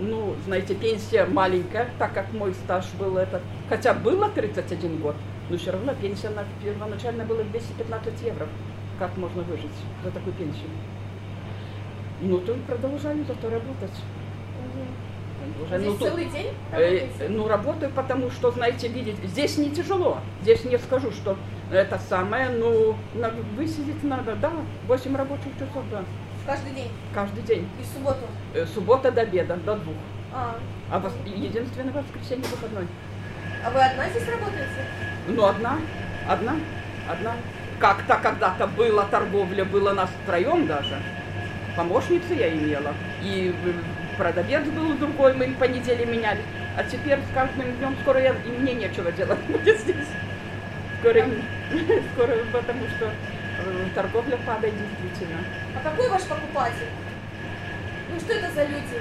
Ну, 0.00 0.34
знаете, 0.44 0.74
пенсия 0.74 1.24
маленькая, 1.24 1.88
так 1.98 2.12
как 2.12 2.32
мой 2.32 2.54
стаж 2.54 2.86
был 2.98 3.16
этот. 3.16 3.42
Хотя 3.68 3.94
было 3.94 4.28
31 4.28 4.98
год, 4.98 5.14
но 5.50 5.56
все 5.56 5.70
равно 5.70 5.94
пенсия 5.94 6.30
на, 6.30 6.44
первоначально 6.62 7.24
была 7.24 7.42
215 7.44 8.22
евро. 8.22 8.46
Как 8.98 9.16
можно 9.16 9.42
выжить 9.42 9.70
за 10.04 10.10
такую 10.10 10.34
пенсию? 10.34 10.68
Ну, 12.20 12.38
то 12.38 12.52
и 12.52 12.58
продолжаю 12.60 13.24
зато 13.24 13.48
работать. 13.48 13.92
Уже, 15.62 15.78
Здесь 15.78 15.92
ну, 16.00 16.06
целый 16.06 16.24
день 16.26 16.48
Э, 16.72 17.08
ну, 17.28 17.48
работаю, 17.48 17.90
потому 17.92 18.30
что, 18.30 18.50
знаете, 18.50 18.88
видеть, 18.88 19.16
здесь 19.24 19.56
не 19.56 19.70
тяжело. 19.70 20.18
Здесь 20.42 20.64
не 20.64 20.78
скажу, 20.78 21.10
что 21.10 21.36
это 21.72 21.98
самое, 21.98 22.48
ну, 22.50 22.96
на, 23.14 23.30
высидеть 23.56 24.02
надо, 24.02 24.34
да, 24.36 24.50
8 24.86 25.16
рабочих 25.16 25.52
часов, 25.54 25.84
да, 25.90 26.02
Каждый 26.46 26.72
день? 26.72 26.90
каждый 27.14 27.42
день. 27.44 27.68
И 27.80 27.84
субботу? 27.96 28.20
Э, 28.54 28.66
суббота 28.66 29.10
до 29.12 29.22
обеда, 29.22 29.56
до 29.56 29.76
двух. 29.76 29.94
А, 30.34 30.56
А 30.90 30.98
вос- 30.98 31.12
единственное 31.38 31.92
воскресенье 31.92 32.44
выходной. 32.50 32.86
а 33.64 33.70
вы 33.70 33.80
одна 33.80 34.08
здесь 34.10 34.28
работаете? 34.28 34.84
Ну, 35.28 35.44
одна, 35.46 35.78
одна, 36.28 36.56
одна. 37.10 37.32
Как-то 37.78 38.16
когда-то 38.16 38.66
была 38.66 39.04
торговля, 39.04 39.64
было 39.64 39.92
нас 39.92 40.10
втроем 40.24 40.66
даже. 40.66 40.96
Помощницу 41.76 42.34
я 42.34 42.52
имела. 42.52 42.92
И 43.22 43.54
э, 43.64 43.72
продавец 44.18 44.64
был 44.64 44.92
другой, 44.94 45.32
мы 45.34 45.46
по 45.54 45.64
неделе 45.64 46.04
меняли. 46.04 46.42
А 46.76 46.84
теперь 46.84 47.18
с 47.18 47.34
каждым 47.34 47.72
днем 47.76 47.96
скоро 48.02 48.20
я, 48.20 48.32
и 48.32 48.48
мне 48.48 48.74
нечего 48.74 49.10
делать 49.12 49.38
будет 49.48 49.80
здесь. 49.80 50.08
Скоро, 51.00 51.24
скоро 52.12 52.36
потому 52.52 52.86
что 52.88 53.06
э, 53.06 53.86
торговля 53.94 54.36
падает 54.44 54.74
действительно. 54.76 55.38
А 55.76 55.88
какой 55.88 56.10
ваш 56.10 56.22
покупатель? 56.24 56.88
Ну 58.12 58.18
что 58.18 58.32
это 58.32 58.52
за 58.52 58.64
люди 58.64 58.98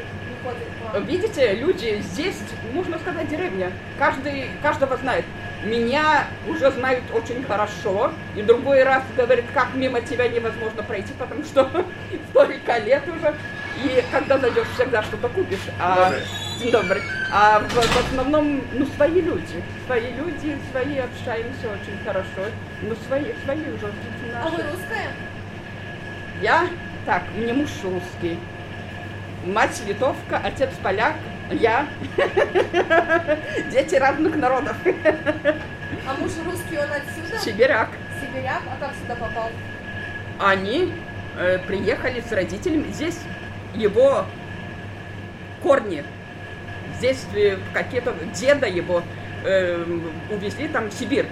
вам? 0.94 1.06
Видите, 1.06 1.54
люди 1.54 2.02
здесь, 2.12 2.38
можно 2.74 2.98
сказать, 3.00 3.28
деревня. 3.28 3.72
Каждый, 3.98 4.50
каждого 4.62 4.98
знает. 4.98 5.26
Меня 5.64 6.28
уже 6.48 6.72
знают 6.72 7.04
очень 7.14 7.44
хорошо. 7.44 8.12
И 8.36 8.42
другой 8.42 8.84
раз 8.84 9.04
говорит, 9.16 9.46
как 9.54 9.74
мимо 9.74 10.02
тебя 10.02 10.28
невозможно 10.28 10.84
пройти, 10.84 11.14
потому 11.18 11.44
что 11.44 11.70
столько 12.30 12.78
лет 12.80 13.04
уже. 13.08 13.34
И 13.84 14.04
когда 14.12 14.38
зайдешь, 14.40 14.68
всегда 14.76 15.04
что-то 15.04 15.30
купишь. 15.30 15.60
А, 15.80 16.12
День 16.60 16.72
добрый. 16.72 17.02
А 17.32 17.60
в, 17.60 17.70
в 17.70 18.08
основном, 18.08 18.62
ну, 18.74 18.86
свои 18.96 19.22
люди. 19.22 19.64
Свои 19.86 20.12
люди, 20.14 20.58
свои 20.72 20.98
общаемся 20.98 21.68
очень 21.68 22.04
хорошо. 22.04 22.52
Ну, 22.82 22.96
свои, 23.08 23.34
свои 23.44 23.62
уже. 23.72 23.92
А 24.34 24.46
наши. 24.46 24.56
вы 24.56 24.64
русская? 24.64 25.12
Я? 26.42 26.68
Так, 27.06 27.24
мне 27.36 27.54
муж 27.54 27.70
русский. 27.84 28.40
Мать 29.46 29.82
литовка, 29.88 30.42
отец 30.44 30.72
поляк, 30.82 31.16
я. 31.52 31.88
Дети 33.72 33.96
разных 33.96 34.36
народов. 34.36 34.76
А 34.86 36.14
муж 36.20 36.32
русский, 36.46 36.78
он 36.78 36.92
отсюда? 36.92 37.40
Сибиряк. 37.40 37.90
Сибиряк? 38.20 38.62
А 38.72 38.78
как 38.80 38.94
сюда 38.96 39.16
попал? 39.16 39.52
Они 40.40 40.94
э, 41.38 41.60
приехали 41.60 42.22
с 42.22 42.32
родителями. 42.32 42.92
Здесь 42.92 43.20
его 43.78 44.26
корни. 45.62 46.04
Здесь 46.98 47.26
э, 47.36 47.58
какие-то 47.74 48.14
деда 48.34 48.68
его 48.68 49.04
э, 49.44 49.84
увезли 50.32 50.68
там 50.68 50.90
в 50.90 50.94
Сибирь. 50.94 51.28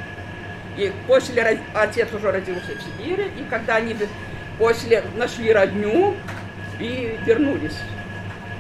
И 0.78 0.92
после 1.08 1.60
отец 1.74 2.14
уже 2.14 2.32
родился 2.32 2.74
в 2.76 2.82
Сибири, 2.82 3.32
и 3.38 3.44
когда 3.50 3.76
они 3.76 3.96
после 4.60 5.04
нашли 5.16 5.52
родню 5.52 6.16
и 6.80 7.18
вернулись. 7.26 7.78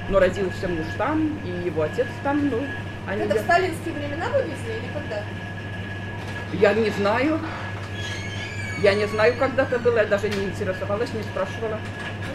Но 0.08 0.20
родился 0.20 0.68
муж 0.68 0.86
там, 0.98 1.40
и 1.44 1.66
его 1.66 1.82
отец 1.82 2.08
там, 2.24 2.48
ну, 2.50 2.64
они 3.08 3.24
Это 3.24 3.36
в 3.36 3.40
сталинские 3.40 3.94
времена 3.94 4.30
вывезли 4.30 4.74
или 4.82 4.92
когда? 4.94 5.24
Я 6.54 6.74
не 6.74 6.90
знаю. 6.92 7.40
Я 8.82 8.94
не 8.94 9.06
знаю, 9.08 9.36
когда 9.38 9.64
это 9.64 9.80
было, 9.80 9.98
я 9.98 10.06
даже 10.06 10.30
не 10.30 10.46
интересовалась, 10.46 11.12
не 11.14 11.24
спрашивала. 11.24 11.80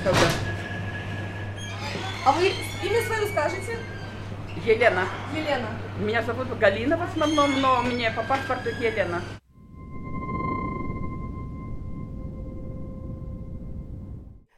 Когда. 0.02 0.49
А 2.24 2.32
вы 2.32 2.48
имя 2.48 3.02
свое 3.06 3.26
скажете? 3.28 3.78
Елена. 4.66 5.06
Елена. 5.34 5.68
Меня 5.98 6.22
зовут 6.22 6.48
Галина 6.58 6.98
в 6.98 7.02
основном, 7.02 7.60
но 7.62 7.82
мне 7.82 8.10
по 8.10 8.22
паспорту 8.22 8.68
Елена. 8.68 9.22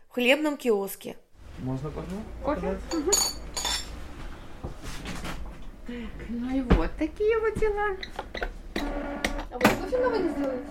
В 0.09 0.15
хлебном 0.15 0.57
киоске. 0.57 1.17
Можно 1.59 1.91
кофе? 1.91 2.07
Кофе? 2.43 2.79
Так, 5.87 5.97
ну 6.29 6.57
и 6.57 6.61
вот 6.63 6.91
такие 6.99 7.39
вот 7.39 7.59
дела. 7.59 7.97
А 9.51 9.59
вы 9.59 9.61
кофе 9.61 9.99
новый 9.99 10.19
не 10.19 10.29
сделаете? 10.31 10.65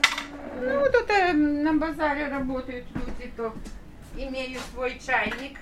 Ну, 0.61 0.85
тут 0.91 1.09
э, 1.09 1.33
на 1.33 1.73
базаре 1.73 2.27
работают 2.27 2.85
люди, 2.93 3.31
то 3.37 3.53
имею 4.15 4.59
свой 4.73 4.99
чайник. 4.99 5.57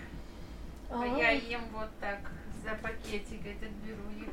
А 0.91 1.05
Я 1.05 1.31
им 1.33 1.61
вот 1.73 1.89
так 1.99 2.19
за 2.63 2.75
пакетик 2.81 3.45
этот 3.45 3.69
беру 3.83 4.03
их. 4.19 4.29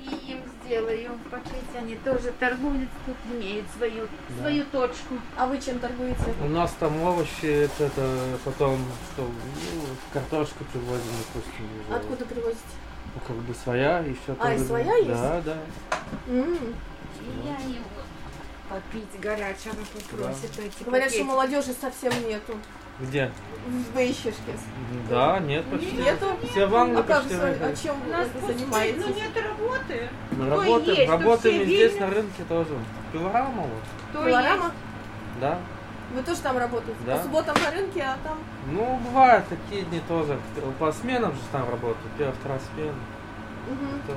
И 0.00 0.32
им 0.32 0.40
сделаю 0.64 1.18
пакетик. 1.30 1.76
они 1.76 1.94
тоже 1.96 2.32
торгуют, 2.38 2.88
тут 3.06 3.16
имеют 3.32 3.66
свою, 3.76 4.08
Да. 4.28 4.40
свою 4.42 4.64
точку. 4.66 5.14
А 5.36 5.46
вы 5.46 5.60
чем 5.60 5.78
торгуете? 5.78 6.22
У 6.42 6.48
нас 6.48 6.72
там 6.80 7.00
овощи, 7.02 7.64
это, 7.64 7.84
это 7.84 8.38
потом 8.44 8.78
что, 9.12 9.22
ну, 9.22 9.82
картошку 10.12 10.64
привозим, 10.72 11.12
допустим. 11.34 11.64
уже. 11.88 11.96
Откуда 11.96 12.24
привозите? 12.24 12.60
Ну, 13.14 13.20
как 13.26 13.36
бы 13.36 13.54
своя, 13.54 13.98
еще 14.00 14.36
А, 14.40 14.54
и 14.54 14.58
своя 14.58 14.94
есть? 14.96 15.08
Да, 15.08 15.40
да. 15.42 15.56
М. 16.28 16.54
И 16.54 17.46
я 17.46 17.56
им 17.76 17.82
попить 18.68 19.20
горячего 19.20 19.74
попросит. 19.94 20.58
эти 20.58 20.82
Говорят, 20.84 21.08
что 21.10 21.18
пакетики. 21.18 21.22
молодежи 21.22 21.72
совсем 21.80 22.12
нету 22.28 22.54
Где? 23.00 23.30
в 23.66 23.98
Вейщишке. 23.98 24.54
Да, 25.10 25.38
нет, 25.40 25.64
почти. 25.66 25.92
Нету? 25.92 26.26
Все 26.50 26.66
в 26.66 26.74
Англии 26.74 27.00
А 27.00 27.02
как 27.02 27.22
почти 27.22 27.36
выехали. 27.38 27.72
а 27.72 27.76
чем 27.76 27.96
У 28.06 28.10
нас 28.10 28.28
вы 28.34 28.52
занимаетесь? 28.52 29.02
Ну 29.04 29.14
нет 29.14 29.30
работы. 29.36 30.08
Мы 30.30 30.44
То 30.46 30.50
работаем, 30.50 30.96
есть, 30.98 31.10
работаем 31.10 31.64
здесь 31.64 31.92
видно. 31.92 32.06
на 32.06 32.14
рынке 32.14 32.42
тоже. 32.48 32.70
Пилорама 33.12 33.62
вот. 33.62 33.82
То 34.14 34.24
Пилорама? 34.24 34.72
Да. 35.40 35.58
Вы 36.14 36.22
тоже 36.22 36.40
там 36.40 36.56
работаете? 36.56 36.98
Да. 37.04 37.16
По 37.18 37.22
субботам 37.24 37.56
на 37.62 37.70
рынке, 37.70 38.00
а 38.02 38.16
там... 38.26 38.38
Ну, 38.72 38.96
бывают 39.04 39.44
такие 39.48 39.82
дни 39.82 40.00
тоже. 40.08 40.38
По 40.78 40.90
сменам 40.90 41.32
же 41.32 41.40
там 41.52 41.68
работают. 41.68 41.98
Первая, 42.16 42.34
вторая 42.40 42.60
смена. 42.74 42.94
То- 44.06 44.14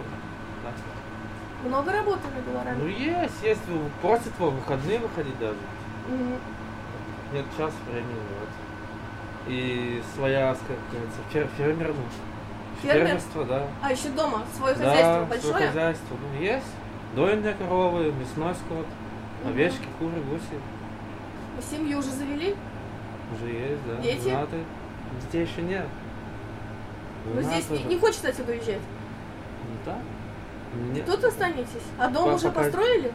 да. 0.63 1.67
Много 1.67 1.91
работы 1.91 2.21
на 2.29 2.37
Ну, 2.37 2.51
Пилораме? 2.51 2.93
есть, 2.93 3.43
есть. 3.43 3.61
Просят 4.01 4.31
во 4.39 4.49
выходные 4.49 4.99
выходить 4.99 5.37
даже. 5.39 5.57
Мгм. 6.07 6.35
Нет 7.33 7.45
час 7.57 7.73
времени, 7.91 8.13
вот. 8.39 8.49
И 9.47 10.01
своя, 10.15 10.55
как 10.67 10.77
говорится, 10.91 11.19
фер, 11.31 11.47
фермер, 11.57 11.87
ну, 11.89 12.03
Фермер? 12.81 13.05
фермерство, 13.07 13.43
да. 13.45 13.67
А 13.81 13.91
еще 13.91 14.09
дома 14.09 14.43
свое 14.55 14.75
да, 14.75 14.83
хозяйство 14.85 15.13
свое 15.15 15.25
большое? 15.25 15.67
хозяйство, 15.67 16.17
ну, 16.33 16.41
есть. 16.41 16.65
Дойные 17.15 17.53
коровы, 17.55 18.11
мясной 18.13 18.53
скот, 18.55 18.85
Мгм. 19.43 19.51
овечки, 19.53 19.87
куры, 19.99 20.21
гуси. 20.29 20.59
Вы 21.57 21.61
семью 21.63 21.99
уже 21.99 22.09
завели? 22.09 22.55
Уже 23.35 23.51
есть, 23.51 23.81
да. 23.87 23.95
Дети? 24.01 24.23
Женаты. 24.29 24.57
Детей 25.21 25.45
еще 25.45 25.61
нет. 25.61 25.85
Вы 27.25 27.41
Жена 27.41 27.59
здесь 27.61 27.69
не, 27.79 27.83
не 27.95 27.99
хочется 27.99 28.29
отсюда 28.29 28.51
уезжать? 28.53 28.79
Ну, 28.79 29.75
да. 29.85 29.97
Нет. 30.93 31.05
Тут 31.05 31.23
останетесь? 31.25 31.67
А 31.99 32.07
дом 32.07 32.23
Пока- 32.25 32.35
уже 32.35 32.47
пока- 32.47 32.61
построили? 32.63 33.11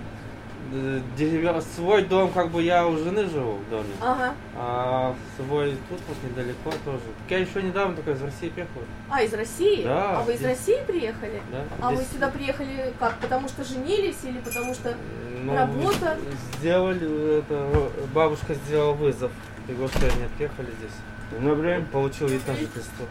Э, 0.72 1.00
деревя- 1.16 1.60
Свой 1.60 2.02
дом, 2.02 2.30
как 2.32 2.50
бы 2.50 2.62
я 2.62 2.86
у 2.86 2.96
жены 2.96 3.28
живу 3.28 3.52
в 3.56 3.70
доме. 3.70 3.88
Ага. 4.00 4.34
А 4.56 5.14
свой 5.36 5.76
тут 5.88 6.00
вот 6.08 6.16
недалеко 6.24 6.70
тоже. 6.84 7.00
Так 7.28 7.30
я 7.30 7.38
еще 7.38 7.62
недавно 7.62 7.94
только 7.94 8.12
из 8.12 8.22
России 8.22 8.48
приехал. 8.48 8.80
А, 9.08 9.22
из 9.22 9.32
России? 9.32 9.84
Да, 9.84 10.18
А 10.18 10.22
вы 10.22 10.32
из 10.34 10.38
здесь- 10.38 10.50
России 10.50 10.78
приехали? 10.86 11.40
Да. 11.52 11.64
А 11.80 11.90
вы 11.90 11.96
Здесь, 11.96 12.08
сюда 12.12 12.28
приехали 12.28 12.92
как? 12.98 13.16
Потому 13.18 13.48
что 13.48 13.64
женились 13.64 14.16
или 14.24 14.38
потому 14.38 14.74
что 14.74 14.94
ну, 15.42 15.54
работа? 15.54 16.18
Сделали 16.58 17.38
это, 17.38 17.90
бабушка 18.14 18.54
сделала 18.54 18.92
вызов. 18.92 19.30
Приглашение, 19.66 20.28
приехали 20.36 20.70
здесь. 20.78 21.40
Ну, 21.40 21.54
блин. 21.56 21.86
Получил 21.92 22.28
вид 22.28 22.46
на 22.46 22.54
жительство. 22.54 23.06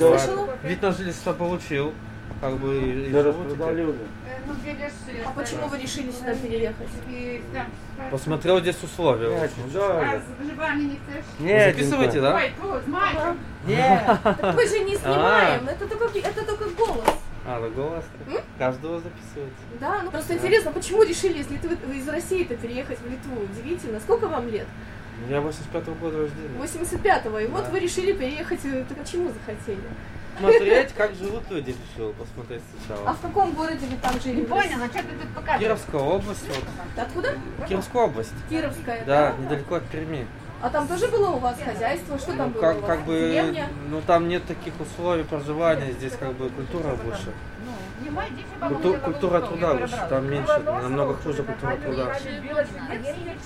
Я. 0.00 0.68
Вид 0.68 0.82
на 0.82 0.92
жительство 0.92 1.32
получил. 1.32 1.92
Как 2.40 2.56
бы 2.58 2.76
и, 2.76 3.10
Да. 3.10 3.70
Э, 3.70 4.38
ну, 4.46 4.54
перешли. 4.54 5.22
А 5.26 5.30
почему 5.30 5.66
вы 5.66 5.78
решили 5.78 6.10
сюда 6.12 6.34
переехать? 6.34 6.88
И 7.08 7.42
там, 7.52 7.66
Посмотрел 8.10 8.60
здесь 8.60 8.80
условия. 8.82 9.28
Нет, 9.30 9.50
очень. 9.58 9.72
да. 9.72 10.00
а? 10.00 10.22
Нет, 11.40 11.74
Записывайте, 11.74 12.20
да? 12.20 12.36
Ой. 12.36 12.52
Нет. 13.66 14.02
Так 14.22 14.54
мы 14.54 14.66
же 14.66 14.78
не 14.80 14.96
снимаем, 14.96 15.68
это 15.68 15.88
только, 15.88 16.18
это 16.18 16.44
только 16.44 16.64
голос. 16.76 17.08
А, 17.44 17.60
да 17.60 17.68
голос. 17.70 18.04
М? 18.28 18.36
Каждого 18.58 19.00
записывается. 19.00 19.58
Да, 19.80 20.02
ну 20.02 20.10
просто 20.10 20.34
интересно, 20.34 20.70
почему 20.70 21.02
решили 21.02 21.38
из, 21.38 21.50
Литвы, 21.50 21.76
из 21.96 22.06
России-то 22.08 22.56
переехать 22.56 22.98
в 23.00 23.10
Литву? 23.10 23.40
Удивительно. 23.42 23.98
Сколько 24.00 24.28
вам 24.28 24.48
лет? 24.48 24.66
Ну, 25.26 25.32
Я 25.34 25.40
85 25.40 25.88
года 25.98 26.18
рождения. 26.18 26.58
85-го. 26.60 27.38
И 27.40 27.46
вот 27.46 27.68
вы 27.68 27.80
решили 27.80 28.12
переехать. 28.12 28.60
э, 28.64 28.84
Так 28.88 28.98
почему 28.98 29.30
захотели? 29.30 29.82
Смотреть, 30.38 30.92
как 30.94 31.14
живут 31.14 31.42
люди, 31.50 31.74
решил 31.94 32.12
посмотреть 32.12 32.62
А 32.62 32.86
сначала. 32.86 33.12
в 33.14 33.20
каком 33.20 33.52
городе 33.52 33.86
вы 33.86 33.96
там 34.00 34.20
жили? 34.20 34.40
Не 34.40 34.46
понял, 34.46 34.78
а 34.82 34.86
что 34.88 34.98
ты 35.02 35.08
тут 35.20 35.28
показываешь? 35.34 35.60
Кировская 35.60 36.00
область, 36.00 36.48
вот. 36.48 36.64
Откуда? 36.96 37.28
Кировская 37.68 38.02
область. 38.04 38.32
Кировская. 38.48 39.04
Да, 39.04 39.34
недалеко 39.38 39.74
от 39.76 39.84
Перми. 39.88 40.26
А 40.60 40.70
там 40.70 40.88
тоже 40.88 41.06
было 41.08 41.30
у 41.30 41.38
вас 41.38 41.56
хозяйство? 41.64 42.18
Что 42.18 42.32
там 42.36 42.48
Ну, 42.48 42.54
было 42.54 42.58
у 42.58 42.62
как, 42.62 42.76
вас? 42.80 42.86
как 42.86 43.04
бы, 43.06 43.12
Деревня? 43.14 43.68
ну 43.90 44.00
там 44.04 44.26
нет 44.28 44.44
таких 44.44 44.72
условий 44.80 45.22
проживания, 45.22 45.92
здесь 45.92 46.14
как 46.18 46.32
бы 46.34 46.48
культура 46.50 46.94
выше. 47.04 47.32
Культу- 48.68 48.98
культура 49.04 49.40
труда 49.40 49.74
выше, 49.74 49.96
там 50.08 50.30
меньше, 50.30 50.58
намного 50.64 51.14
хуже 51.14 51.42
культура 51.42 51.76
труда. 51.76 52.12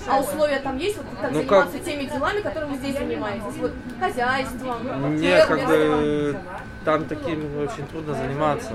А 0.09 0.21
условия 0.21 0.59
там 0.61 0.77
есть? 0.79 0.97
Вот 0.97 1.07
так 1.21 1.31
Ну, 1.33 1.38
заниматься 1.38 1.73
как- 1.79 1.85
теми 1.85 2.05
делами, 2.05 2.41
которыми 2.41 2.71
вы 2.71 2.77
здесь 2.77 2.99
занимаетесь? 2.99 3.57
Вот 3.61 3.73
хозяйством, 4.01 5.17
Нет, 5.17 5.47
как 5.47 5.67
бы 5.67 6.37
там 6.85 7.05
таким 7.05 7.59
очень 7.59 7.87
трудно 7.87 8.15
заниматься. 8.15 8.73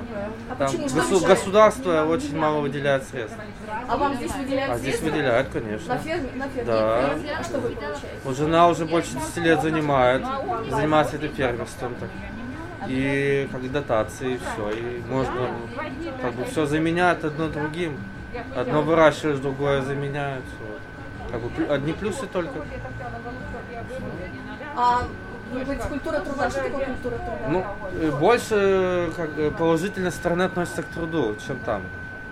А 0.50 0.56
Там 0.56 0.68
почему 0.68 0.88
госу- 0.88 1.26
государство 1.26 2.06
очень 2.06 2.38
мало 2.38 2.62
выделяет 2.62 3.04
средств. 3.04 3.38
А 3.88 3.98
вам 3.98 4.16
здесь 4.16 4.34
выделяют 4.34 4.74
А 4.74 4.78
здесь 4.78 5.02
выделяют, 5.02 5.54
На 5.54 5.60
конечно. 5.62 5.98
ферме? 6.00 6.30
На 6.36 6.48
ферме? 6.48 6.64
Да. 6.66 7.10
А 7.40 7.44
что 7.44 7.60
вы 7.60 7.70
получаете? 7.70 8.08
Вот 8.24 8.38
жена 8.38 8.68
уже 8.70 8.86
больше 8.86 9.14
10 9.14 9.38
лет 9.38 9.62
занимает, 9.62 10.24
занимается 10.70 11.18
этим 11.18 11.34
фермерством. 11.34 11.96
Так. 11.96 12.10
И 12.88 13.50
как 13.52 13.72
дотации, 13.72 14.36
и 14.36 14.38
все. 14.38 14.70
И 14.72 15.02
можно 15.10 15.50
как 16.22 16.34
бы 16.34 16.46
все 16.46 16.66
заменяет 16.66 17.26
одно 17.26 17.48
другим. 17.48 17.98
Одно 18.56 18.82
выращиваешь, 18.82 19.40
другое 19.40 19.82
заменяется. 19.82 20.52
Вот. 20.60 21.32
Как 21.32 21.42
бы 21.42 21.74
одни 21.74 21.94
плюсы 21.94 22.28
только. 22.28 22.60
А 24.76 25.08
говорите, 25.52 25.88
культура 25.88 26.20
труда. 26.20 26.50
Что 26.50 26.64
такое 26.64 26.86
культура 26.86 27.18
труда? 27.18 27.48
Ну, 27.50 27.66
э, 27.94 28.12
больше 28.12 29.12
как, 29.16 29.32
бы, 29.34 29.52
положительной 29.52 30.12
стороны 30.12 30.44
относится 30.44 30.84
к 30.84 30.86
труду, 30.88 31.36
чем 31.46 31.58
там. 31.60 31.82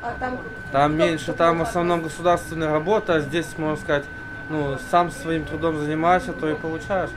А 0.02 0.14
там 0.20 0.38
Там 0.72 0.96
меньше, 0.96 1.34
там 1.34 1.60
в 1.60 1.62
основном 1.64 2.04
государственная 2.04 2.72
работа, 2.72 3.16
а 3.16 3.20
здесь, 3.22 3.48
можно 3.58 3.78
сказать, 3.78 4.06
ну, 4.50 4.78
сам 4.92 5.10
своим 5.10 5.46
трудом 5.46 5.80
занимаешься, 5.80 6.34
то 6.34 6.48
и 6.50 6.54
получаешь. 6.54 7.10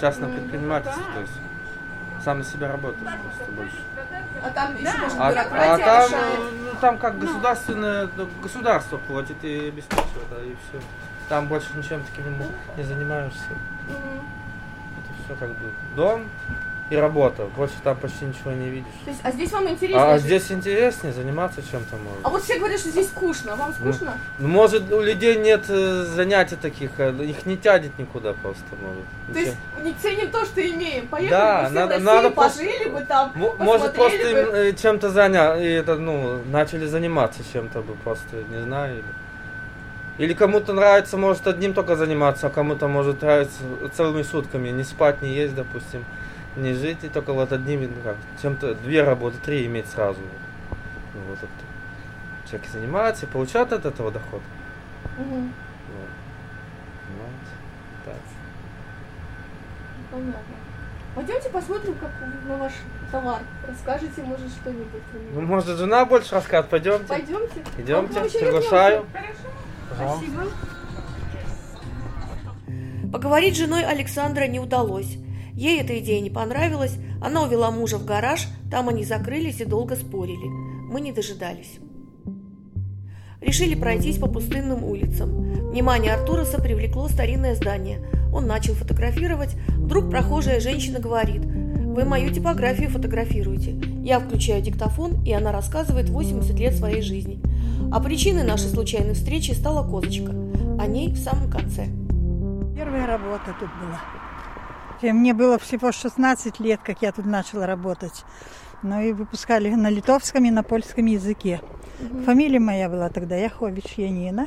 Частное 0.00 0.28
предпринимательство, 0.28 1.02
то 1.14 1.20
есть. 1.20 1.32
Сам 2.24 2.38
на 2.38 2.44
себя 2.44 2.68
работаешь 2.68 3.02
просто 3.22 3.52
больше. 3.52 3.76
А 4.42 4.50
там 4.50 4.74
еще 4.76 4.96
может 4.98 5.18
А, 5.18 5.28
а 5.74 5.78
там, 5.78 6.10
ну, 6.64 6.70
там 6.80 6.98
как 6.98 7.18
государственное, 7.18 8.08
ну, 8.16 8.28
государство 8.42 8.98
платит 8.98 9.42
и 9.42 9.68
обеспечивает, 9.68 10.28
да, 10.30 10.36
и 10.44 10.54
все. 10.68 10.80
Там 11.28 11.46
больше 11.46 11.68
ничем 11.76 12.02
таким 12.04 12.24
не- 12.76 12.82
занимаешься. 12.84 13.38
Мгм. 13.88 13.96
Это 14.98 15.24
все 15.24 15.34
как 15.36 15.48
бы 15.50 15.70
дом 15.96 16.24
и 16.90 16.96
работа. 16.96 17.46
Больше 17.56 17.74
там 17.84 17.96
почти 17.96 18.24
ничего 18.24 18.50
не 18.50 18.68
видишь. 18.68 18.92
То 19.04 19.10
есть, 19.10 19.20
а 19.22 19.30
здесь 19.30 19.52
вам 19.52 19.68
интересно 19.68 20.12
А 20.12 20.18
жить? 20.18 20.26
здесь 20.26 20.50
интереснее 20.50 21.12
заниматься 21.12 21.62
чем-то 21.62 21.94
А 21.96 21.98
можно. 21.98 22.28
вот 22.30 22.42
все 22.42 22.58
говорят, 22.58 22.80
что 22.80 22.90
здесь 22.90 23.06
скучно. 23.06 23.54
Вам 23.54 23.72
скучно? 23.72 24.18
Ну, 24.40 24.48
может, 24.48 24.92
у 24.92 25.00
людей 25.00 25.36
нет 25.36 25.64
э, 25.68 26.04
занятий 26.04 26.56
таких, 26.56 26.90
э, 26.98 27.12
их 27.24 27.46
не 27.46 27.56
тянет 27.56 27.96
никуда 27.98 28.32
просто, 28.32 28.64
может. 28.82 29.04
То 29.32 29.38
есть 29.38 29.56
не 29.84 29.94
ценим 29.94 30.30
то, 30.30 30.44
что 30.44 30.60
имеем. 30.60 31.06
Поехали 31.06 31.30
Да, 31.30 31.62
бы 31.68 31.74
надо- 31.74 31.86
в 31.86 31.90
Россию, 31.90 32.04
надо 32.04 32.30
пожили 32.30 32.88
бы 32.88 33.00
там, 33.02 33.32
Может, 33.36 33.94
просто 33.94 34.18
бы. 34.18 34.38
э, 34.58 34.72
чем-то 34.72 35.10
заняться, 35.10 35.62
и 35.62 35.68
это, 35.68 35.94
ну, 35.96 36.40
начали 36.50 36.86
заниматься 36.86 37.40
чем-то 37.52 37.82
бы, 37.82 37.94
просто, 38.02 38.36
не 38.50 38.62
знаю. 38.64 38.96
Или, 38.96 39.04
или 40.26 40.34
кому-то 40.34 40.72
нравится, 40.72 41.16
может, 41.16 41.46
одним 41.46 41.72
только 41.72 41.94
заниматься, 41.94 42.48
а 42.48 42.50
кому-то 42.50 42.88
может 42.88 43.22
нравиться 43.22 43.58
целыми 43.96 44.22
сутками, 44.22 44.70
не 44.70 44.82
спать, 44.82 45.22
не 45.22 45.32
есть, 45.32 45.54
допустим, 45.54 46.04
не 46.56 46.74
жить, 46.74 47.04
и 47.04 47.08
только 47.08 47.32
вот 47.32 47.52
одним, 47.52 47.82
ну, 47.82 48.02
как, 48.02 48.16
чем-то, 48.42 48.74
две 48.74 49.02
работы, 49.02 49.38
три 49.38 49.66
иметь 49.66 49.86
сразу. 49.86 50.20
Ну, 51.14 51.20
вот 51.28 51.38
это. 51.38 52.48
Человек 52.48 52.68
занимается 52.70 53.26
и 53.26 53.28
получает 53.28 53.72
от 53.72 53.86
этого 53.86 54.10
доход. 54.10 54.42
Мгм. 55.18 55.52
Вот. 55.88 56.08
Понимаете? 57.06 57.52
Так. 58.04 58.14
Понятно. 60.10 60.54
Пойдемте 61.14 61.50
посмотрим, 61.50 61.94
как 61.94 62.10
на 62.46 62.56
ваш 62.56 62.72
товар. 63.10 63.40
Расскажите, 63.68 64.22
может, 64.22 64.48
что-нибудь. 64.48 65.02
Ну, 65.34 65.40
может, 65.42 65.76
жена 65.76 66.04
больше 66.04 66.34
расскажет, 66.34 66.70
пойдемте. 66.70 67.06
Пойдемте. 67.06 67.64
Идемте, 67.78 68.20
приглашаю. 68.20 69.06
Пожалуйста. 69.90 70.24
Спасибо. 70.24 70.42
Поговорить 73.12 73.54
с 73.56 73.58
женой 73.58 73.84
Александра 73.84 74.46
не 74.46 74.60
удалось. 74.60 75.16
Ей 75.60 75.82
эта 75.82 75.98
идея 75.98 76.22
не 76.22 76.30
понравилась, 76.30 76.96
она 77.20 77.42
увела 77.42 77.70
мужа 77.70 77.98
в 77.98 78.06
гараж, 78.06 78.48
там 78.70 78.88
они 78.88 79.04
закрылись 79.04 79.60
и 79.60 79.66
долго 79.66 79.94
спорили. 79.94 80.46
Мы 80.90 81.02
не 81.02 81.12
дожидались. 81.12 81.80
Решили 83.42 83.74
пройтись 83.74 84.16
по 84.16 84.26
пустынным 84.26 84.82
улицам. 84.84 85.68
Внимание 85.68 86.14
Артураса 86.14 86.62
привлекло 86.62 87.08
старинное 87.08 87.54
здание. 87.54 88.00
Он 88.32 88.46
начал 88.46 88.72
фотографировать. 88.72 89.54
Вдруг 89.68 90.08
прохожая 90.08 90.60
женщина 90.60 90.98
говорит, 90.98 91.44
Вы 91.44 92.06
мою 92.06 92.32
типографию 92.32 92.88
фотографируете. 92.88 93.78
Я 94.02 94.18
включаю 94.18 94.62
диктофон, 94.62 95.22
и 95.24 95.32
она 95.34 95.52
рассказывает 95.52 96.08
80 96.08 96.58
лет 96.58 96.74
своей 96.74 97.02
жизни. 97.02 97.38
А 97.92 98.00
причиной 98.00 98.44
нашей 98.44 98.70
случайной 98.70 99.12
встречи 99.12 99.50
стала 99.50 99.86
козочка. 99.86 100.32
О 100.78 100.86
ней 100.86 101.12
в 101.12 101.18
самом 101.18 101.50
конце. 101.50 101.84
Первая 102.74 103.06
работа 103.06 103.54
тут 103.60 103.68
была. 103.78 104.29
Мне 105.02 105.34
было 105.34 105.58
всего 105.58 105.92
16 105.92 106.60
лет, 106.60 106.80
как 106.84 107.02
я 107.02 107.12
тут 107.12 107.26
начала 107.26 107.66
работать. 107.66 108.24
Ну 108.82 109.00
и 109.00 109.12
выпускали 109.12 109.70
на 109.70 109.90
литовском 109.90 110.44
и 110.44 110.50
на 110.50 110.62
польском 110.62 111.06
языке. 111.06 111.60
Угу. 112.00 112.22
Фамилия 112.22 112.58
моя 112.58 112.88
была 112.88 113.08
тогда 113.10 113.36
Яхович 113.36 113.94
Янина. 113.96 114.46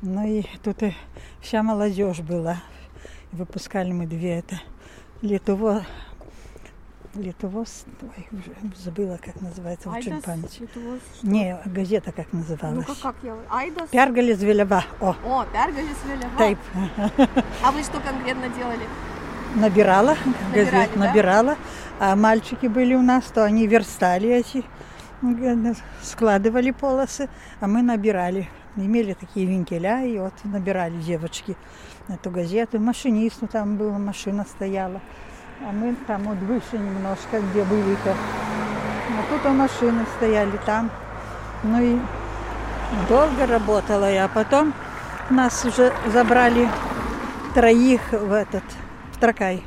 Ну 0.00 0.26
и 0.26 0.44
тут 0.62 0.82
и 0.82 0.94
вся 1.40 1.62
молодежь 1.62 2.20
была. 2.20 2.56
Выпускали 3.32 3.92
мы 3.92 4.06
две 4.06 4.38
это. 4.38 4.60
Литово... 5.22 5.84
Литовоз... 7.14 7.84
Ой, 8.00 8.26
уже 8.32 8.74
забыла, 8.82 9.18
как 9.22 9.38
называется, 9.42 9.90
очень 9.90 10.22
память. 10.22 10.58
Литовоз, 10.60 11.00
Не, 11.22 11.60
газета 11.66 12.10
как 12.10 12.32
называлась. 12.32 12.86
Ну 12.88 12.94
как 13.02 13.14
я? 13.22 13.36
Айдас? 13.50 13.90
Пергалис 13.90 14.40
Велева. 14.40 14.82
О, 14.98 15.14
О, 15.24 15.44
Пергалис 15.44 15.98
Велева. 16.06 16.38
Тайп. 16.38 16.58
А 17.62 17.70
вы 17.70 17.82
что 17.82 18.00
конкретно 18.00 18.48
делали? 18.48 18.86
Набирала, 19.54 20.16
Набирали, 20.24 20.64
газет 20.64 20.90
да? 20.94 21.00
набирала. 21.00 21.56
А 22.00 22.16
мальчики 22.16 22.66
были 22.66 22.94
у 22.94 23.02
нас, 23.02 23.24
то 23.24 23.44
они 23.44 23.66
верстали 23.66 24.28
эти, 24.28 24.64
складывали 26.02 26.70
полосы, 26.70 27.28
а 27.60 27.66
мы 27.66 27.82
набирали. 27.82 28.48
Имели 28.76 29.12
такие 29.12 29.46
венкеля, 29.46 30.04
и 30.04 30.18
вот 30.18 30.32
набирали 30.44 30.96
девочки 30.96 31.56
эту 32.08 32.30
газету. 32.30 32.80
Машинисту 32.80 33.46
там 33.46 33.76
была, 33.76 33.98
машина 33.98 34.46
стояла. 34.48 35.00
А 35.60 35.70
мы 35.72 35.94
там 36.06 36.22
вот 36.24 36.38
выше 36.38 36.78
немножко, 36.78 37.40
где 37.40 37.62
были-то. 37.64 38.12
А 38.14 39.22
тут 39.30 39.44
у 39.44 39.54
машины 39.54 40.06
стояли 40.16 40.58
там. 40.64 40.90
Ну 41.62 41.80
и 41.80 41.98
долго 43.08 43.46
работала 43.46 44.10
я. 44.10 44.24
А 44.24 44.28
потом 44.28 44.72
нас 45.30 45.64
уже 45.64 45.92
забрали 46.12 46.68
троих 47.54 48.00
в 48.10 48.32
этот, 48.32 48.64
в 49.22 49.24
Тракай. 49.24 49.62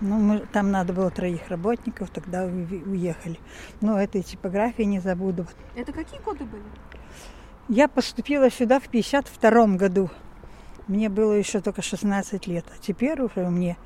Ну, 0.00 0.18
мы, 0.20 0.38
там 0.52 0.70
надо 0.70 0.92
было 0.92 1.10
троих 1.10 1.48
работников, 1.48 2.08
тогда 2.10 2.44
уехали. 2.44 3.40
Но 3.80 4.00
этой 4.00 4.22
типографии 4.22 4.84
не 4.84 5.00
забуду. 5.00 5.48
Это 5.74 5.92
какие 5.92 6.20
годы 6.20 6.44
были? 6.44 6.62
Я 7.66 7.88
поступила 7.88 8.48
сюда 8.48 8.78
в 8.78 8.86
52 8.88 9.66
году. 9.76 10.08
Мне 10.86 11.08
было 11.08 11.32
еще 11.32 11.60
только 11.60 11.82
16 11.82 12.46
лет. 12.46 12.64
А 12.72 12.80
теперь 12.80 13.20
уже 13.20 13.40
мне 13.50 13.76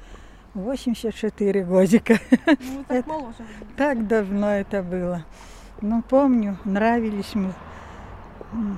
84 0.52 1.64
годика. 1.64 2.18
Ну, 2.46 2.84
так 2.86 2.98
Это- 2.98 3.08
моложе. 3.08 3.46
Так 3.78 4.06
давно 4.06 4.50
это 4.50 4.82
было. 4.82 5.24
Ну, 5.80 6.02
помню, 6.02 6.58
нравились 6.66 7.34
мы. 7.34 7.54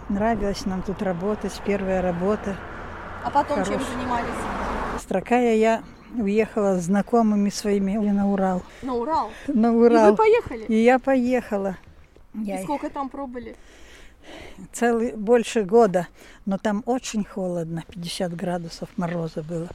Нравилось 0.08 0.66
нам 0.66 0.82
тут 0.82 1.02
работать, 1.02 1.60
первая 1.66 2.00
работа. 2.00 2.54
А 3.24 3.30
потом 3.30 3.64
чем 3.64 3.74
Хорош. 3.74 3.88
занимались? 3.88 5.00
Строкая 5.00 5.56
я 5.56 5.82
уехала 6.22 6.78
с 6.78 6.84
знакомыми 6.84 7.50
своими 7.50 7.96
на 7.96 8.30
Урал. 8.30 8.62
На 8.82 8.94
Урал. 8.94 9.30
На 9.46 9.66
И 9.68 9.70
Урал. 9.70 10.10
вы 10.10 10.16
поехали? 10.16 10.64
И 10.68 10.82
я 10.82 10.98
поехала. 10.98 11.76
И 12.34 12.40
Я 12.40 12.62
сколько 12.62 12.90
там 12.90 13.08
пробыли? 13.08 13.56
целый 14.72 15.12
больше 15.14 15.62
года, 15.62 16.08
но 16.46 16.58
там 16.58 16.82
очень 16.86 17.24
холодно, 17.24 17.84
50 17.88 18.34
градусов 18.34 18.88
мороза 18.96 19.42
было. 19.42 19.68